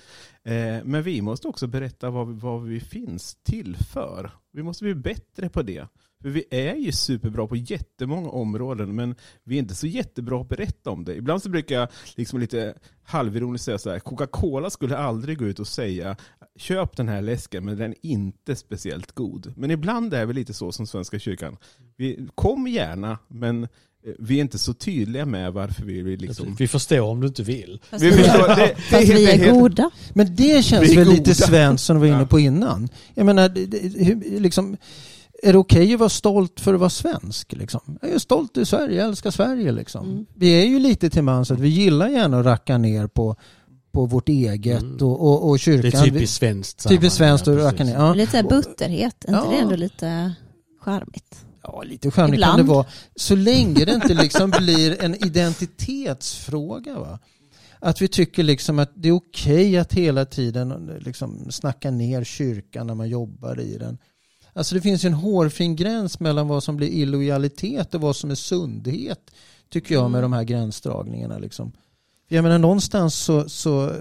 Eh, 0.45 0.85
men 0.85 1.03
vi 1.03 1.23
måste 1.23 1.49
också 1.49 1.67
berätta 1.67 2.11
vad, 2.11 2.29
vi- 2.29 2.41
vad 2.41 2.63
vi 2.63 2.81
finns 2.81 3.35
till 3.43 3.77
för. 3.77 4.31
Vi 4.53 4.63
måste 4.63 4.85
bli 4.85 4.95
bättre 4.95 5.49
på 5.49 5.63
det. 5.63 5.89
För 6.23 6.29
vi 6.29 6.45
är 6.51 6.75
ju 6.75 6.93
superbra 6.93 7.47
på 7.47 7.57
jättemånga 7.57 8.29
områden 8.29 8.95
men 8.95 9.15
vi 9.45 9.55
är 9.55 9.59
inte 9.59 9.75
så 9.75 9.87
jättebra 9.87 10.41
att 10.41 10.49
berätta 10.49 10.91
om 10.91 11.05
det. 11.05 11.15
Ibland 11.15 11.43
så 11.43 11.49
brukar 11.49 11.75
jag 11.75 11.89
liksom 12.17 12.41
lite 12.41 12.75
halvironiskt 13.05 13.65
säga 13.65 13.79
så 13.79 13.91
här, 13.91 13.99
Coca-Cola 13.99 14.71
skulle 14.71 14.97
aldrig 14.97 15.39
gå 15.39 15.45
ut 15.45 15.59
och 15.59 15.67
säga 15.69 16.17
köp 16.57 16.97
den 16.97 17.09
här 17.09 17.23
läsken 17.23 17.65
men 17.65 17.79
den 17.79 17.91
är 17.91 17.97
inte 18.03 18.57
speciellt 18.57 19.13
god. 19.13 19.53
Men 19.57 19.71
ibland 19.71 20.15
är 20.15 20.27
vi 20.27 20.35
lite 20.35 20.55
så 20.55 20.73
som 20.73 20.87
Svenska 20.87 21.19
kyrkan. 21.19 21.57
Vi, 21.97 22.29
kom 22.35 22.67
gärna 22.67 23.19
men 23.29 23.63
eh, 23.63 23.69
vi 24.19 24.37
är 24.37 24.41
inte 24.41 24.59
så 24.59 24.75
tydliga 24.75 25.27
med 25.27 25.53
varför 25.53 25.85
vi 25.85 26.03
vill 26.03 26.21
liksom... 26.21 26.57
Vi 26.59 26.69
förstår 26.69 27.01
om 27.01 27.21
du 27.21 27.27
inte 27.27 27.43
vill. 27.43 27.81
Fast 27.91 28.05
Vi 28.05 28.13
förstår, 28.13 28.49
det, 28.49 28.55
det, 28.55 28.77
fast 28.77 29.09
vi 29.09 29.31
är 29.31 29.53
goda. 29.53 29.91
Men 30.15 30.35
det 30.35 30.65
känns 30.65 30.97
väl 30.97 31.05
goda. 31.05 31.11
lite 31.11 31.35
svenskt 31.35 31.85
som 31.85 31.97
du 31.97 32.01
var 32.01 32.17
inne 32.17 32.27
på 32.27 32.41
innan. 32.41 32.89
Jag 33.15 33.27
menar, 33.27 33.49
det, 33.49 34.41
liksom, 34.41 34.77
är 35.43 35.53
det 35.53 35.59
okej 35.59 35.95
att 35.95 36.01
vara 36.01 36.11
stolt 36.11 36.61
för 36.61 36.75
att 36.75 36.81
vara 36.81 36.91
svensk? 36.91 37.53
Liksom? 37.53 37.99
Jag 38.03 38.11
är 38.11 38.19
stolt 38.19 38.57
i 38.57 38.67
Sverige, 38.67 38.97
jag 38.97 39.09
älskar 39.09 39.31
Sverige. 39.31 39.73
Liksom. 39.73 40.11
Mm. 40.11 40.27
Vi 40.35 40.51
är 40.51 40.65
ju 40.65 40.79
lite 40.79 41.11
till 41.11 41.23
mans 41.23 41.51
att 41.51 41.61
vi 41.61 41.69
gillar 41.69 42.09
gärna 42.09 42.41
att 42.41 42.47
racka 42.47 42.79
ner 42.79 43.07
på, 43.07 43.37
på 43.97 44.07
vårt 44.07 44.29
eget 44.29 44.83
Mm. 44.83 44.97
och, 44.97 45.21
och, 45.21 45.49
och 45.51 45.59
kyrkan. 45.59 45.91
Det 45.91 45.99
är 45.99 46.05
typiskt 46.05 46.37
svenskt. 46.37 46.89
Typiskt 46.89 47.17
svenskt 47.17 47.49
att 47.49 47.57
racka 47.59 47.85
ner. 47.85 47.95
Ja. 47.95 48.15
Lite 48.15 48.31
så 48.31 48.37
här 48.37 48.45
butterhet, 48.49 49.25
är 49.25 49.29
inte 49.29 49.45
Ja. 49.47 49.51
det 49.51 49.57
ändå 49.57 49.77
lite 49.77 50.35
charmigt? 50.81 51.45
Ja, 51.63 51.83
lite 51.83 52.11
charmigt 52.11 52.43
kan 52.43 52.57
det 52.57 52.63
vara. 52.63 52.87
Så 53.17 53.35
länge 53.37 53.85
det 53.85 53.93
inte 53.95 54.15
liksom 54.15 54.51
blir 54.51 55.03
en 55.03 55.15
identitetsfråga. 55.25 56.99
Va? 56.99 57.19
Att 57.79 58.01
vi 58.03 58.09
tycker 58.09 58.43
liksom 58.43 58.79
att 58.79 58.91
det 58.95 59.09
är 59.09 59.13
okej 59.13 59.79
att 59.79 59.93
hela 59.95 60.25
tiden 60.25 60.91
liksom 61.01 61.51
snacka 61.51 61.91
ner 61.91 62.25
kyrkan 62.25 62.87
när 62.87 62.95
man 62.95 63.09
jobbar 63.09 63.61
i 63.61 63.79
den. 63.79 63.99
Alltså 64.53 64.75
det 64.75 64.81
finns 64.81 65.05
ju 65.05 65.07
en 65.07 65.13
hårfin 65.15 65.77
gräns 65.77 66.21
mellan 66.21 66.49
vad 66.49 66.63
som 66.63 66.77
blir 66.77 66.89
illojalitet 66.89 67.95
och 67.95 68.01
vad 68.01 68.17
som 68.17 68.31
är 68.31 68.35
sundhet. 68.35 69.31
Tycker 69.71 69.95
jag 69.95 70.11
med 70.11 70.19
Mm. 70.19 70.31
de 70.31 70.37
här 70.37 70.45
gränsdragningarna. 70.45 71.39
Liksom. 71.39 71.73
Jag 72.29 72.43
menar 72.43 72.59
någonstans 72.59 73.15
så, 73.15 73.49
så 73.49 73.85
eh, 73.91 73.95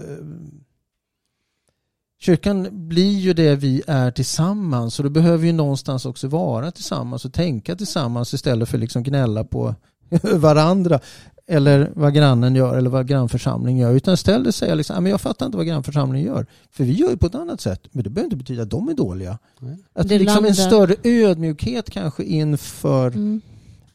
Kyrkan 2.20 2.68
blir 2.88 3.18
ju 3.18 3.32
det 3.32 3.56
vi 3.56 3.82
är 3.86 4.10
tillsammans 4.10 4.98
och 4.98 5.04
då 5.04 5.10
behöver 5.10 5.46
ju 5.46 5.52
någonstans 5.52 6.06
också 6.06 6.28
vara 6.28 6.70
tillsammans 6.70 7.24
och 7.24 7.32
tänka 7.32 7.76
tillsammans 7.76 8.34
istället 8.34 8.68
för 8.68 8.78
liksom 8.78 9.02
gnälla 9.02 9.44
på 9.44 9.74
varandra 10.34 11.00
eller 11.46 11.90
vad 11.94 12.14
grannen 12.14 12.54
gör 12.54 12.76
eller 12.78 12.90
vad 12.90 13.06
grannförsamlingen 13.08 13.80
gör. 13.82 13.92
Utan 13.92 14.14
istället 14.14 14.54
säga 14.54 14.74
liksom, 14.74 14.96
"Ah, 14.96 15.00
men 15.00 15.10
jag 15.10 15.20
fattar 15.20 15.46
inte 15.46 15.56
vad 15.58 15.66
grannförsamlingen 15.66 16.26
gör. 16.26 16.46
För 16.70 16.84
vi 16.84 16.92
gör 16.92 17.10
ju 17.10 17.16
på 17.16 17.26
ett 17.26 17.34
annat 17.34 17.60
sätt. 17.60 17.80
Men 17.92 18.04
det 18.04 18.10
behöver 18.10 18.26
inte 18.26 18.36
betyda 18.36 18.62
att 18.62 18.70
de 18.70 18.88
är 18.88 18.94
dåliga. 18.94 19.38
Nej. 19.58 19.76
Att 19.92 20.08
Det 20.08 20.18
liksom 20.18 20.44
en 20.44 20.54
större 20.54 20.94
ödmjukhet 21.04 21.90
kanske 21.90 22.24
inför 22.24 23.06
Mm. 23.06 23.40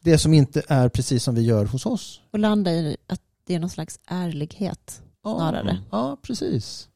det 0.00 0.18
som 0.18 0.34
inte 0.34 0.62
är 0.68 0.88
precis 0.88 1.22
som 1.24 1.34
vi 1.34 1.42
gör 1.42 1.64
hos 1.64 1.86
oss. 1.86 2.20
Och 2.32 2.38
landa 2.38 2.72
i 2.72 2.96
att 3.06 3.20
det 3.44 3.54
är 3.54 3.60
någon 3.60 3.70
slags 3.70 4.00
ärlighet 4.06 5.02
Ja, 5.22 5.36
snarare. 5.38 5.78
ja 5.90 6.16
precis. 6.22 6.88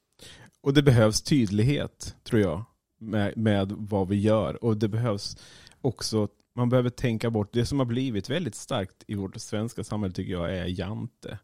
Och 0.61 0.75
det 0.75 0.83
behövs 0.83 1.23
tydlighet, 1.23 2.17
tror 2.25 2.41
jag, 2.41 2.65
med, 3.01 3.37
med 3.37 3.73
vad 3.73 4.09
vi 4.09 4.17
gör. 4.21 4.65
Och 4.65 4.77
det 4.77 4.89
behövs 4.89 5.37
också, 5.81 6.29
man 6.57 6.69
behöver 6.69 6.91
tänka 6.91 7.31
bort, 7.31 7.49
det 7.53 7.67
som 7.67 7.79
har 7.79 7.87
blivit 7.87 8.31
väldigt 8.31 8.55
starkt 8.55 9.05
i 9.07 9.15
vårt 9.15 9.41
svenska 9.41 9.85
samhälle 9.85 10.15
tycker 10.15 10.33
jag 10.33 10.57
är 10.57 10.65
jante. 10.81 11.39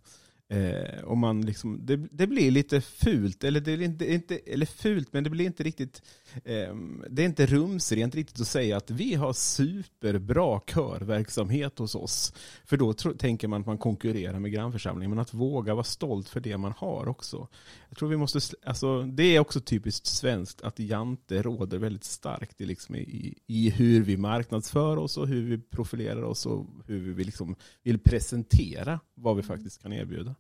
Eh, 0.53 1.05
och 1.05 1.19
man 1.19 1.41
liksom, 1.41 1.87
det, 1.87 1.97
det 1.97 2.27
blir 2.27 2.51
lite 2.51 2.81
fult, 2.81 3.45
eller, 3.45 3.61
det 3.61 3.73
är 3.73 3.83
inte, 3.83 4.13
inte, 4.13 4.37
eller 4.37 4.67
fult, 4.67 5.13
men 5.13 5.25
det 5.25 5.31
blir 5.31 5.45
inte 5.45 5.63
riktigt, 5.63 6.03
eh, 6.35 6.75
det 7.11 7.23
är 7.23 7.27
inte 7.27 7.47
rumsrent 7.47 8.15
riktigt 8.15 8.41
att 8.41 8.47
säga 8.47 8.77
att 8.77 8.91
vi 8.91 9.15
har 9.15 9.33
superbra 9.33 10.61
körverksamhet 10.61 11.79
hos 11.79 11.95
oss. 11.95 12.35
För 12.65 12.77
då 12.77 12.93
tro, 12.93 13.15
tänker 13.15 13.49
man 13.49 13.61
att 13.61 13.67
man 13.67 13.79
konkurrerar 13.79 14.39
med 14.39 14.53
grannförsamlingen, 14.53 15.11
men 15.11 15.19
att 15.19 15.35
våga 15.35 15.75
vara 15.75 15.85
stolt 15.85 16.29
för 16.29 16.41
det 16.41 16.59
man 16.59 16.73
har 16.77 17.09
också. 17.09 17.49
Jag 17.89 17.99
tror 17.99 18.09
vi 18.09 18.17
måste, 18.17 18.57
alltså, 18.67 19.03
det 19.03 19.37
är 19.37 19.41
också 19.41 19.61
typiskt 19.61 20.07
svenskt 20.07 20.63
att 20.63 20.79
jante 20.79 21.43
råder 21.43 21.79
väldigt 21.79 22.05
starkt 22.05 22.61
i, 22.61 22.67
liksom, 22.67 22.95
i, 22.95 23.39
i 23.47 23.71
hur 23.71 24.03
vi 24.03 24.17
marknadsför 24.17 24.97
oss 24.97 25.17
och 25.17 25.29
hur 25.29 25.43
vi 25.43 25.59
profilerar 25.59 26.23
oss 26.23 26.47
och 26.47 26.67
hur 26.87 27.15
vi 27.15 27.25
liksom 27.25 27.57
vill 27.83 27.99
presentera 27.99 29.01
vad 29.15 29.37
vi 29.37 29.43
faktiskt 29.43 29.83
kan 29.83 29.93
erbjuda. 29.93 30.35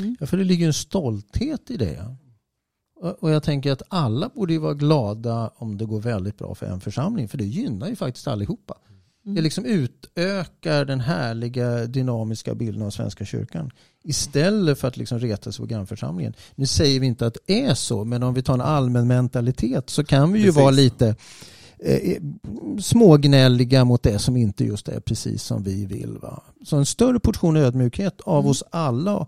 Mm. 0.00 0.16
Ja, 0.20 0.26
för 0.26 0.36
det 0.36 0.44
ligger 0.44 0.66
en 0.66 0.72
stolthet 0.72 1.70
i 1.70 1.76
det. 1.76 2.16
Och 3.20 3.30
jag 3.30 3.42
tänker 3.42 3.72
att 3.72 3.82
alla 3.88 4.28
borde 4.28 4.52
ju 4.52 4.58
vara 4.58 4.74
glada 4.74 5.50
om 5.56 5.78
det 5.78 5.84
går 5.84 6.00
väldigt 6.00 6.38
bra 6.38 6.54
för 6.54 6.66
en 6.66 6.80
församling. 6.80 7.28
För 7.28 7.38
det 7.38 7.44
gynnar 7.44 7.88
ju 7.88 7.96
faktiskt 7.96 8.28
allihopa. 8.28 8.74
Mm. 9.24 9.34
Det 9.34 9.42
liksom 9.42 9.64
utökar 9.64 10.84
den 10.84 11.00
härliga 11.00 11.86
dynamiska 11.86 12.54
bilden 12.54 12.82
av 12.82 12.90
Svenska 12.90 13.24
kyrkan. 13.24 13.70
Istället 14.02 14.78
för 14.78 14.88
att 14.88 14.96
liksom 14.96 15.18
reta 15.18 15.52
sig 15.52 15.62
på 15.62 15.66
grannförsamlingen. 15.66 16.34
Nu 16.54 16.66
säger 16.66 17.00
vi 17.00 17.06
inte 17.06 17.26
att 17.26 17.36
det 17.46 17.64
är 17.64 17.74
så, 17.74 18.04
men 18.04 18.22
om 18.22 18.34
vi 18.34 18.42
tar 18.42 18.54
en 18.54 18.60
allmän 18.60 19.06
mentalitet 19.06 19.90
så 19.90 20.04
kan 20.04 20.32
vi 20.32 20.38
ju 20.38 20.44
Precis. 20.44 20.60
vara 20.60 20.70
lite 20.70 21.16
eh, 21.78 22.16
smågnälliga 22.80 23.84
mot 23.84 24.02
det 24.02 24.18
som 24.18 24.36
inte 24.36 24.64
just 24.64 24.88
är 24.88 25.00
precis 25.00 25.42
som 25.42 25.62
vi 25.62 25.86
vill. 25.86 26.18
Va? 26.22 26.42
Så 26.64 26.76
en 26.76 26.86
större 26.86 27.20
portion 27.20 27.56
ödmjukhet 27.56 28.20
av 28.20 28.38
Mm. 28.38 28.50
oss 28.50 28.64
alla 28.70 29.26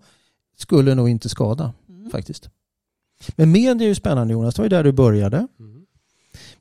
skulle 0.57 0.95
nog 0.95 1.09
inte 1.09 1.29
skada 1.29 1.73
Mm. 1.89 2.09
faktiskt. 2.09 2.49
Men 3.35 3.51
media 3.51 3.85
är 3.85 3.89
ju 3.89 3.95
spännande 3.95 4.33
Jonas, 4.33 4.55
det 4.55 4.61
var 4.61 4.65
ju 4.65 4.69
där 4.69 4.83
du 4.83 4.91
började 4.91 5.47
Mm. 5.59 5.81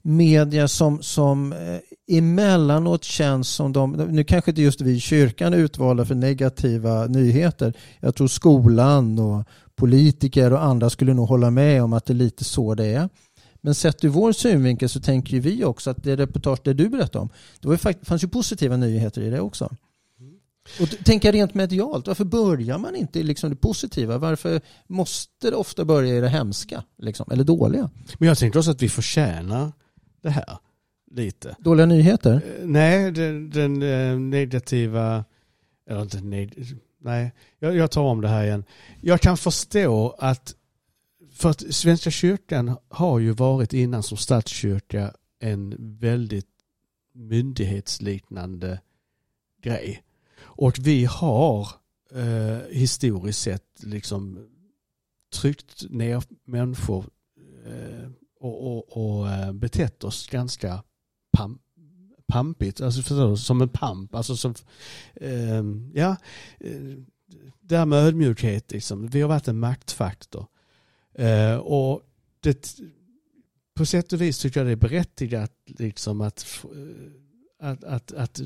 media 0.03 0.69
som, 0.69 1.03
som 1.03 1.53
eh, 1.53 2.17
emellanåt 2.19 3.05
känns 3.05 3.49
som 3.49 3.73
de, 3.73 3.93
nu 3.93 4.25
kanske 4.25 4.51
inte 4.51 4.63
just 4.63 4.81
vi 4.81 4.93
i 4.93 5.01
kyrkan 5.01 5.53
är 5.55 5.59
utvalda 5.59 6.05
för 6.05 6.15
negativa 6.15 7.07
nyheter. 7.07 7.73
Jag 8.01 8.15
tror 8.15 8.29
skolan 8.29 9.19
och 9.19 9.45
politiker 9.77 10.53
och 10.53 10.65
andra 10.65 10.91
skulle 10.91 11.15
nog 11.15 11.29
hålla 11.29 11.51
med 11.51 11.83
om 11.83 11.93
att 11.93 12.05
det 12.05 12.13
är 12.13 12.15
lite 12.15 12.45
så 12.45 12.75
det 12.75 12.87
är. 12.87 13.09
Men 13.67 13.75
sett 13.75 14.05
ur 14.05 14.09
vår 14.09 14.33
synvinkel 14.33 14.89
så 14.89 15.01
tänker 15.01 15.41
vi 15.41 15.65
också 15.65 15.91
att 15.91 16.03
det 16.05 16.17
reportage 16.17 16.61
det 16.65 16.73
du 16.75 16.89
berättade 16.89 17.19
om, 17.19 17.29
det 17.61 17.69
var 17.69 18.05
fanns 18.05 18.25
ju 18.25 18.29
positiva 18.29 18.77
nyheter 18.77 19.23
i 19.23 19.31
det 19.31 19.41
också. 19.41 19.77
Och 20.81 20.91
t- 20.91 20.97
tänka 21.05 21.33
rent 21.33 21.55
medialt, 21.55 22.07
varför 22.07 22.25
börjar 22.25 22.79
man 22.79 22.97
inte 22.97 23.21
i 23.21 23.23
liksom 23.23 23.51
det 23.51 23.57
positiva? 23.57 24.19
Varför 24.19 24.61
måste 24.87 25.51
det 25.51 25.57
ofta 25.57 25.85
börja 25.85 26.17
i 26.17 26.21
det 26.21 26.29
hemska? 26.29 26.85
Liksom, 26.99 27.27
eller 27.33 27.45
dåliga? 27.45 27.91
Men 28.19 28.29
jag 28.29 28.39
tänkte 28.39 28.59
också 28.59 28.71
att 28.71 28.83
vi 28.83 28.89
förtjänar 28.89 29.73
det 30.23 30.31
här 30.31 30.59
lite. 31.11 31.57
Dåliga 31.59 31.87
nyheter? 31.87 32.35
Eh, 32.35 32.67
Nej, 32.67 33.13
den, 33.13 33.51
den 33.51 33.83
eh, 33.83 34.19
negativa... 34.19 35.25
Eller 35.91 36.03
inte 36.03 36.21
Nej, 37.01 37.33
jag, 37.59 37.77
jag 37.77 37.91
tar 37.91 38.03
om 38.03 38.21
det 38.21 38.29
här 38.29 38.45
igen. 38.45 38.65
Jag 39.01 39.21
kan 39.21 39.37
förstå 39.37 40.17
att... 40.19 40.55
För 41.37 41.51
att 41.51 41.75
Svenska 41.75 42.11
kyrkan 42.11 42.77
har 42.89 43.19
ju 43.19 43.33
varit 43.33 43.73
innan 43.73 44.03
som 44.03 44.17
statskyrka 44.17 45.15
en 45.39 45.75
väldigt 45.79 46.49
myndighetsliknande 47.15 48.81
grej. 49.63 50.03
Och 50.39 50.79
vi 50.79 51.05
har 51.05 51.69
eh, 52.13 52.59
historiskt 52.71 53.41
sett 53.41 53.83
liksom 53.83 54.49
tryckt 55.33 55.91
ner 55.91 56.23
människor 56.45 57.05
eh, 57.67 58.11
och, 58.41 58.67
och, 58.67 58.97
och 58.97 59.31
eh, 59.31 59.53
betett 59.53 60.05
oss 60.05 60.27
ganska 60.27 60.83
pam, 61.33 61.59
pampigt, 62.27 62.81
alltså 62.81 63.03
förstår 63.03 63.37
som 63.37 63.63
en 63.63 63.69
pamp. 63.69 64.15
Alltså 64.15 64.37
som, 64.37 64.55
eh, 65.15 65.63
ja, 65.95 66.17
eh, 66.61 66.97
det 67.61 67.77
här 67.77 67.87
med 67.87 67.99
ödmjukhet, 67.99 68.73
liksom. 68.73 69.07
vi 69.07 69.21
har 69.21 69.29
varit 69.29 69.49
en 69.49 69.59
maktfaktor. 69.59 70.47
Eh, 71.19 71.57
och 71.57 72.03
det, 72.41 72.77
på 73.75 73.87
sätt 73.87 74.13
och 74.13 74.21
vis 74.21 74.39
tycker 74.39 74.61
jag 74.61 74.67
det 74.67 74.73
är 74.73 74.77
berättigat 74.77 75.53
liksom 75.67 76.21
att, 76.21 76.65
eh, 76.65 77.71
att, 77.71 77.85
att, 77.85 78.13
att 78.13 78.41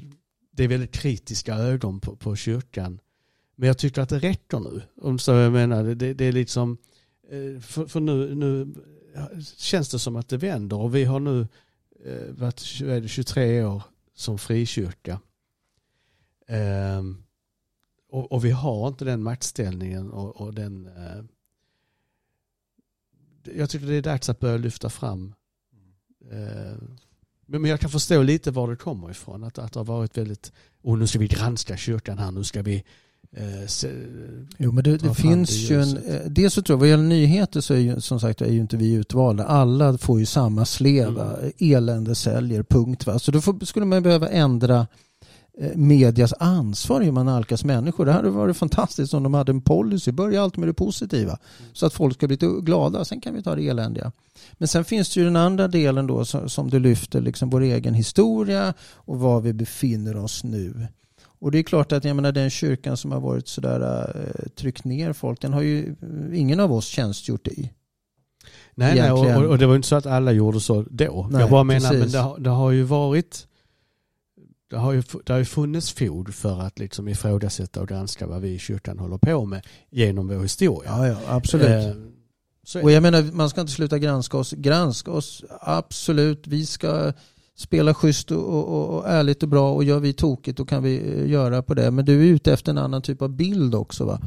det 0.50 0.64
är 0.64 0.68
väldigt 0.68 0.92
kritiska 0.92 1.54
ögon 1.54 2.00
på, 2.00 2.16
på 2.16 2.36
kyrkan. 2.36 3.00
Men 3.56 3.66
jag 3.66 3.78
tycker 3.78 4.02
att 4.02 4.08
det 4.08 4.18
räcker 4.18 4.60
nu. 4.60 4.82
Om 4.96 5.18
så 5.18 5.32
jag 5.32 5.52
menar, 5.52 5.84
det, 5.94 6.14
det 6.14 6.24
är 6.24 6.32
liksom, 6.32 6.78
eh, 7.30 7.60
för, 7.60 7.86
för 7.86 8.00
nu, 8.00 8.34
nu 8.34 8.74
känns 9.56 9.88
det 9.88 9.98
som 9.98 10.16
att 10.16 10.28
det 10.28 10.36
vänder 10.36 10.76
och 10.76 10.94
vi 10.94 11.04
har 11.04 11.20
nu 11.20 11.46
eh, 12.04 12.32
varit 12.32 12.60
23 12.60 13.64
år 13.64 13.82
som 14.14 14.38
frikyrka. 14.38 15.20
Och, 18.10 18.32
och 18.32 18.44
vi 18.44 18.50
har 18.50 18.88
inte 18.88 19.04
den 19.04 19.22
maktställningen 19.22 20.10
och, 20.10 20.40
och 20.40 20.54
den 20.54 20.86
eh, 20.86 21.24
jag 23.56 23.70
tycker 23.70 23.86
det 23.86 23.94
är 23.94 24.02
dags 24.02 24.28
att 24.28 24.40
börja 24.40 24.56
lyfta 24.56 24.90
fram 24.90 25.34
eh, 26.32 26.76
men 27.46 27.64
jag 27.64 27.80
kan 27.80 27.90
förstå 27.90 28.22
lite 28.22 28.50
var 28.50 28.70
det 28.70 28.76
kommer 28.76 29.10
ifrån. 29.10 29.44
Att, 29.44 29.58
att 29.58 29.72
det 29.72 29.80
har 29.80 29.84
varit 29.84 30.18
väldigt, 30.18 30.52
och 30.82 30.98
nu 30.98 31.06
ska 31.06 31.18
vi 31.18 31.26
granska 31.26 31.76
kyrkan 31.76 32.18
här, 32.18 32.30
nu 32.30 32.44
ska 32.44 32.62
vi 32.62 32.84
eh, 33.36 33.66
se, 33.66 33.90
Jo, 34.58 34.72
men 34.72 34.84
det, 34.84 34.96
det 34.96 35.14
finns 35.14 35.50
det 35.50 35.74
ju 35.74 35.82
en... 35.82 35.96
eh, 35.96 36.20
Dels 36.26 36.54
så 36.54 36.62
tror 36.62 36.74
jag, 36.74 36.80
vad 36.80 36.88
gäller 36.88 37.04
nyheter 37.04 37.60
så 37.60 37.74
är 37.74 37.78
ju 37.78 38.00
som 38.00 38.20
sagt 38.20 38.42
är 38.42 38.50
ju 38.52 38.60
inte 38.60 38.76
vi 38.76 38.92
utvalda. 38.92 39.44
Alla 39.44 39.98
får 39.98 40.20
ju 40.20 40.26
samma 40.26 40.64
sleva. 40.64 41.36
Mm. 41.36 41.52
Elände 41.58 42.14
säljer, 42.14 42.62
punkt. 42.62 43.06
Va? 43.06 43.18
Så 43.18 43.30
då 43.32 43.40
får, 43.40 43.64
skulle 43.64 43.86
man 43.86 44.02
behöva 44.02 44.28
ändra 44.28 44.86
medias 45.74 46.34
ansvar 46.38 47.00
hur 47.00 47.12
man 47.12 47.26
nalkas 47.26 47.64
människor. 47.64 48.06
Det 48.06 48.12
hade 48.12 48.30
varit 48.30 48.56
fantastiskt 48.56 49.14
om 49.14 49.22
de 49.22 49.34
hade 49.34 49.52
en 49.52 49.60
policy. 49.60 50.12
Börja 50.12 50.42
alltid 50.42 50.58
med 50.58 50.68
det 50.68 50.74
positiva. 50.74 51.38
Så 51.72 51.86
att 51.86 51.94
folk 51.94 52.14
ska 52.14 52.26
bli 52.26 52.36
glada. 52.62 53.04
Sen 53.04 53.20
kan 53.20 53.34
vi 53.34 53.42
ta 53.42 53.54
det 53.54 53.68
eländiga. 53.68 54.12
Men 54.52 54.68
sen 54.68 54.84
finns 54.84 55.14
det 55.14 55.20
ju 55.20 55.26
den 55.26 55.36
andra 55.36 55.68
delen 55.68 56.06
då 56.06 56.24
som, 56.24 56.70
du 56.70 56.78
lyfter. 56.78 57.20
Liksom 57.20 57.50
vår 57.50 57.60
egen 57.60 57.94
historia 57.94 58.74
och 58.94 59.20
var 59.20 59.40
vi 59.40 59.52
befinner 59.52 60.16
oss 60.16 60.44
nu. 60.44 60.86
Och 61.22 61.50
det 61.50 61.58
är 61.58 61.62
klart 61.62 61.92
att 61.92 62.04
jag 62.04 62.16
menar, 62.16 62.32
den 62.32 62.50
kyrkan 62.50 62.96
som 62.96 63.12
har 63.12 63.20
varit 63.20 63.48
sådär 63.48 63.80
uh, 63.80 64.48
tryckt 64.48 64.84
ner 64.84 65.12
folk, 65.12 65.40
den 65.40 65.52
har 65.52 65.62
ju 65.62 65.96
ingen 66.34 66.60
av 66.60 66.72
oss 66.72 66.86
tjänstgjort 66.86 67.48
i. 67.48 67.70
Nej, 68.74 68.94
nej 68.94 69.12
och, 69.12 69.44
och, 69.44 69.58
det 69.58 69.66
var 69.66 69.76
inte 69.76 69.88
så 69.88 69.96
att 69.96 70.06
alla 70.06 70.32
gjorde 70.32 70.60
så 70.60 70.84
då. 70.90 71.28
Nej, 71.30 71.40
jag 71.40 71.50
bara 71.50 71.64
menar, 71.64 71.92
men 71.92 72.10
det, 72.10 72.34
det, 72.38 72.50
har 72.50 72.70
ju 72.70 72.82
varit 72.82 73.46
det 74.70 74.76
har, 74.76 74.92
ju, 74.92 75.02
det 75.24 75.32
har 75.32 75.38
ju 75.38 75.44
funnits 75.44 75.92
fog 75.92 76.34
för 76.34 76.60
att 76.60 76.78
liksom 76.78 77.08
ifrågasätta 77.08 77.80
och 77.80 77.88
granska 77.88 78.26
vad 78.26 78.40
vi 78.40 78.48
i 78.48 78.58
kyrkan 78.58 78.98
håller 78.98 79.18
på 79.18 79.44
med 79.44 79.66
genom 79.90 80.28
vår 80.28 80.42
historia. 80.42 80.90
Ja, 80.90 81.06
ja 81.06 81.18
absolut. 81.28 81.96
Eh, 82.74 82.82
och 82.82 82.90
jag 82.90 83.02
menar, 83.02 83.22
man 83.32 83.50
ska 83.50 83.60
inte 83.60 83.72
sluta 83.72 83.98
granska 83.98 84.36
oss. 84.36 84.52
Granska 84.52 85.10
oss, 85.10 85.44
absolut. 85.60 86.46
Vi 86.46 86.66
ska 86.66 87.12
spela 87.56 87.94
schysst 87.94 88.30
och, 88.30 88.48
och, 88.48 88.98
och 88.98 89.08
ärligt 89.08 89.42
och 89.42 89.48
bra 89.48 89.72
och 89.72 89.84
gör 89.84 90.00
vi 90.00 90.12
tokigt 90.12 90.58
då 90.58 90.64
kan 90.64 90.82
vi 90.82 90.96
eh, 90.96 91.30
göra 91.30 91.62
på 91.62 91.74
det. 91.74 91.90
Men 91.90 92.04
du 92.04 92.20
är 92.20 92.32
ute 92.32 92.52
efter 92.52 92.72
en 92.72 92.78
annan 92.78 93.02
typ 93.02 93.22
av 93.22 93.28
bild 93.28 93.74
också 93.74 94.04
va? 94.04 94.20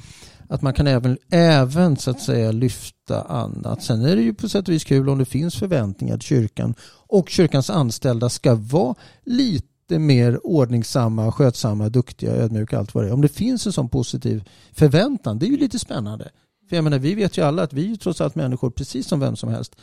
Att 0.49 0.61
man 0.61 0.73
kan 0.73 0.87
även, 0.87 1.17
även 1.31 1.97
så 1.97 2.11
att 2.11 2.21
säga 2.21 2.51
lyfta 2.51 3.21
annat. 3.21 3.83
Sen 3.83 4.05
är 4.05 4.15
det 4.15 4.21
ju 4.21 4.33
på 4.33 4.49
sätt 4.49 4.67
och 4.67 4.73
vis 4.73 4.83
kul 4.83 5.09
om 5.09 5.17
det 5.17 5.25
finns 5.25 5.55
förväntningar 5.55 6.17
till 6.17 6.27
kyrkan 6.27 6.75
och 7.07 7.29
kyrkans 7.29 7.69
anställda 7.69 8.29
ska 8.29 8.55
vara 8.55 8.95
lite 9.25 9.67
mer 9.89 10.47
ordningsamma, 10.47 11.31
skötsamma, 11.31 11.89
duktiga, 11.89 12.35
ödmjuka, 12.35 12.79
allt 12.79 12.93
vad 12.95 13.03
det 13.03 13.09
är. 13.09 13.13
Om 13.13 13.21
det 13.21 13.29
finns 13.29 13.65
en 13.65 13.73
sån 13.73 13.89
positiv 13.89 14.49
förväntan, 14.73 15.39
det 15.39 15.45
är 15.45 15.49
ju 15.49 15.57
lite 15.57 15.79
spännande. 15.79 16.29
För 16.69 16.75
jag 16.75 16.83
menar, 16.83 16.99
vi 16.99 17.15
vet 17.15 17.37
ju 17.37 17.41
alla 17.41 17.63
att 17.63 17.73
vi 17.73 17.91
är 17.91 17.95
trots 17.95 18.21
allt 18.21 18.35
människor 18.35 18.69
precis 18.69 19.07
som 19.07 19.19
vem 19.19 19.35
som 19.35 19.49
helst. 19.49 19.75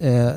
Eh, 0.00 0.32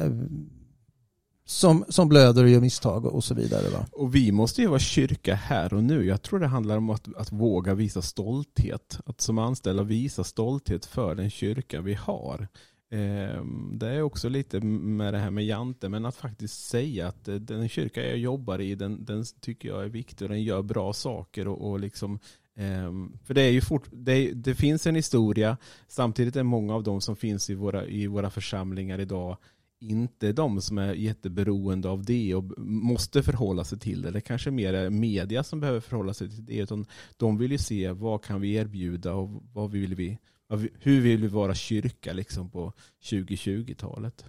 som, 1.45 1.85
som 1.89 2.09
blöder 2.09 2.43
och 2.43 2.49
gör 2.49 2.59
misstag 2.59 3.05
och 3.05 3.23
så 3.23 3.33
vidare. 3.33 3.69
Va? 3.69 3.85
Och 3.91 4.15
vi 4.15 4.31
måste 4.31 4.61
ju 4.61 4.67
vara 4.67 4.79
kyrka 4.79 5.35
här 5.35 5.73
och 5.73 5.83
nu. 5.83 6.05
Jag 6.05 6.21
tror 6.21 6.39
det 6.39 6.47
handlar 6.47 6.77
om 6.77 6.89
att, 6.89 7.15
att 7.15 7.31
våga 7.31 7.73
visa 7.73 8.01
stolthet. 8.01 8.99
Att 9.05 9.21
som 9.21 9.37
anställda 9.37 9.83
visa 9.83 10.23
stolthet 10.23 10.85
för 10.85 11.15
den 11.15 11.29
kyrka 11.29 11.81
vi 11.81 11.93
har. 11.93 12.47
Ehm, 12.91 13.71
det 13.79 13.87
är 13.87 14.01
också 14.01 14.29
lite 14.29 14.59
med 14.61 15.13
det 15.13 15.17
här 15.17 15.31
med 15.31 15.45
Jante, 15.45 15.89
men 15.89 16.05
att 16.05 16.15
faktiskt 16.15 16.67
säga 16.67 17.07
att 17.07 17.27
eh, 17.27 17.35
den 17.35 17.69
kyrka 17.69 18.07
jag 18.07 18.17
jobbar 18.17 18.61
i, 18.61 18.75
den, 18.75 19.05
den 19.05 19.23
tycker 19.39 19.69
jag 19.69 19.83
är 19.83 19.89
viktig 19.89 20.25
och 20.25 20.29
den 20.29 20.43
gör 20.43 20.61
bra 20.61 20.93
saker. 20.93 21.47
och, 21.47 21.69
och 21.69 21.79
liksom 21.79 22.19
ehm, 22.55 23.17
för 23.23 23.33
det, 23.33 23.41
är 23.41 23.51
ju 23.51 23.61
fort, 23.61 23.89
det, 23.91 24.31
det, 24.31 24.55
finns 24.55 24.87
en 24.87 24.95
historia, 24.95 25.57
samtidigt 25.87 26.35
är 26.35 26.43
många 26.43 26.75
av 26.75 26.83
de 26.83 27.01
som 27.01 27.15
finns 27.15 27.49
i 27.49 27.53
våra, 27.53 27.85
i 27.85 28.07
våra 28.07 28.29
församlingar 28.29 28.99
idag 28.99 29.37
inte 29.81 30.31
de 30.31 30.61
som 30.61 30.77
är 30.77 30.93
jätteberoende 30.93 31.89
av 31.89 32.05
det 32.05 32.35
och 32.35 32.43
måste 32.57 33.23
förhålla 33.23 33.63
sig 33.63 33.79
till 33.79 34.01
det. 34.01 34.11
Det 34.11 34.21
kanske 34.21 34.51
mer 34.51 34.73
är 34.73 34.89
media 34.89 35.43
som 35.43 35.59
behöver 35.59 35.79
förhålla 35.79 36.13
sig 36.13 36.29
till 36.29 36.45
det. 36.45 36.57
Utan 36.57 36.85
de 37.17 37.37
vill 37.37 37.51
ju 37.51 37.57
se 37.57 37.91
vad 37.91 38.23
kan 38.23 38.41
vi 38.41 38.53
erbjuda 38.53 39.13
och 39.13 39.43
vad 39.53 39.71
vill 39.71 39.95
vi, 39.95 40.17
hur 40.57 41.01
vill 41.01 41.21
vi 41.21 41.27
vara 41.27 41.55
kyrka 41.55 42.13
liksom 42.13 42.49
på 42.49 42.73
2020-talet. 43.03 44.25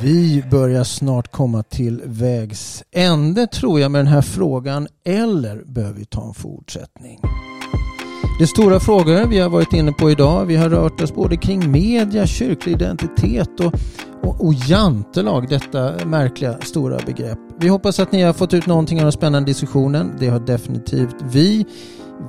Vi 0.00 0.44
börjar 0.50 0.84
snart 0.84 1.32
komma 1.32 1.62
till 1.62 2.02
vägs 2.04 2.84
ände 2.90 3.46
tror 3.46 3.80
jag 3.80 3.90
med 3.90 3.98
den 3.98 4.12
här 4.12 4.22
frågan. 4.22 4.88
Eller 5.04 5.64
behöver 5.64 5.98
vi 5.98 6.04
ta 6.04 6.28
en 6.28 6.34
fortsättning? 6.34 7.20
Det 8.38 8.44
är 8.44 8.46
stora 8.46 8.80
frågor 8.80 9.26
vi 9.26 9.38
har 9.38 9.48
varit 9.48 9.72
inne 9.72 9.92
på 9.92 10.10
idag. 10.10 10.44
Vi 10.44 10.56
har 10.56 10.68
rört 10.68 11.00
oss 11.00 11.14
både 11.14 11.36
kring 11.36 11.70
media, 11.70 12.26
kyrklig 12.26 12.72
identitet 12.72 13.60
och, 13.60 13.74
och, 14.22 14.46
och 14.46 14.54
jantelag, 14.54 15.48
detta 15.48 16.06
märkliga 16.06 16.58
stora 16.60 16.98
begrepp. 17.06 17.38
Vi 17.60 17.68
hoppas 17.68 18.00
att 18.00 18.12
ni 18.12 18.22
har 18.22 18.32
fått 18.32 18.54
ut 18.54 18.66
någonting 18.66 18.98
av 18.98 19.02
den 19.02 19.12
spännande 19.12 19.50
diskussionen. 19.50 20.12
Det 20.20 20.28
har 20.28 20.40
definitivt 20.40 21.16
vi. 21.32 21.66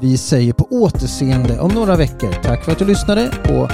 Vi 0.02 0.18
säger 0.18 0.54
på 0.54 0.68
återseende 0.70 1.60
om 1.60 1.72
några 1.72 1.96
veckor. 1.96 2.32
Tack 2.44 2.66
för 2.66 2.72
att 2.72 2.80
du 2.80 2.86
lyssnade 2.86 3.32
på 3.44 3.70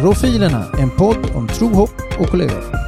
Profilerna, 0.00 0.64
en 0.78 0.90
podd 0.90 1.26
om 1.34 1.48
tro, 1.48 1.68
hopp 1.68 2.02
och 2.20 2.28
kollegor. 2.28 2.87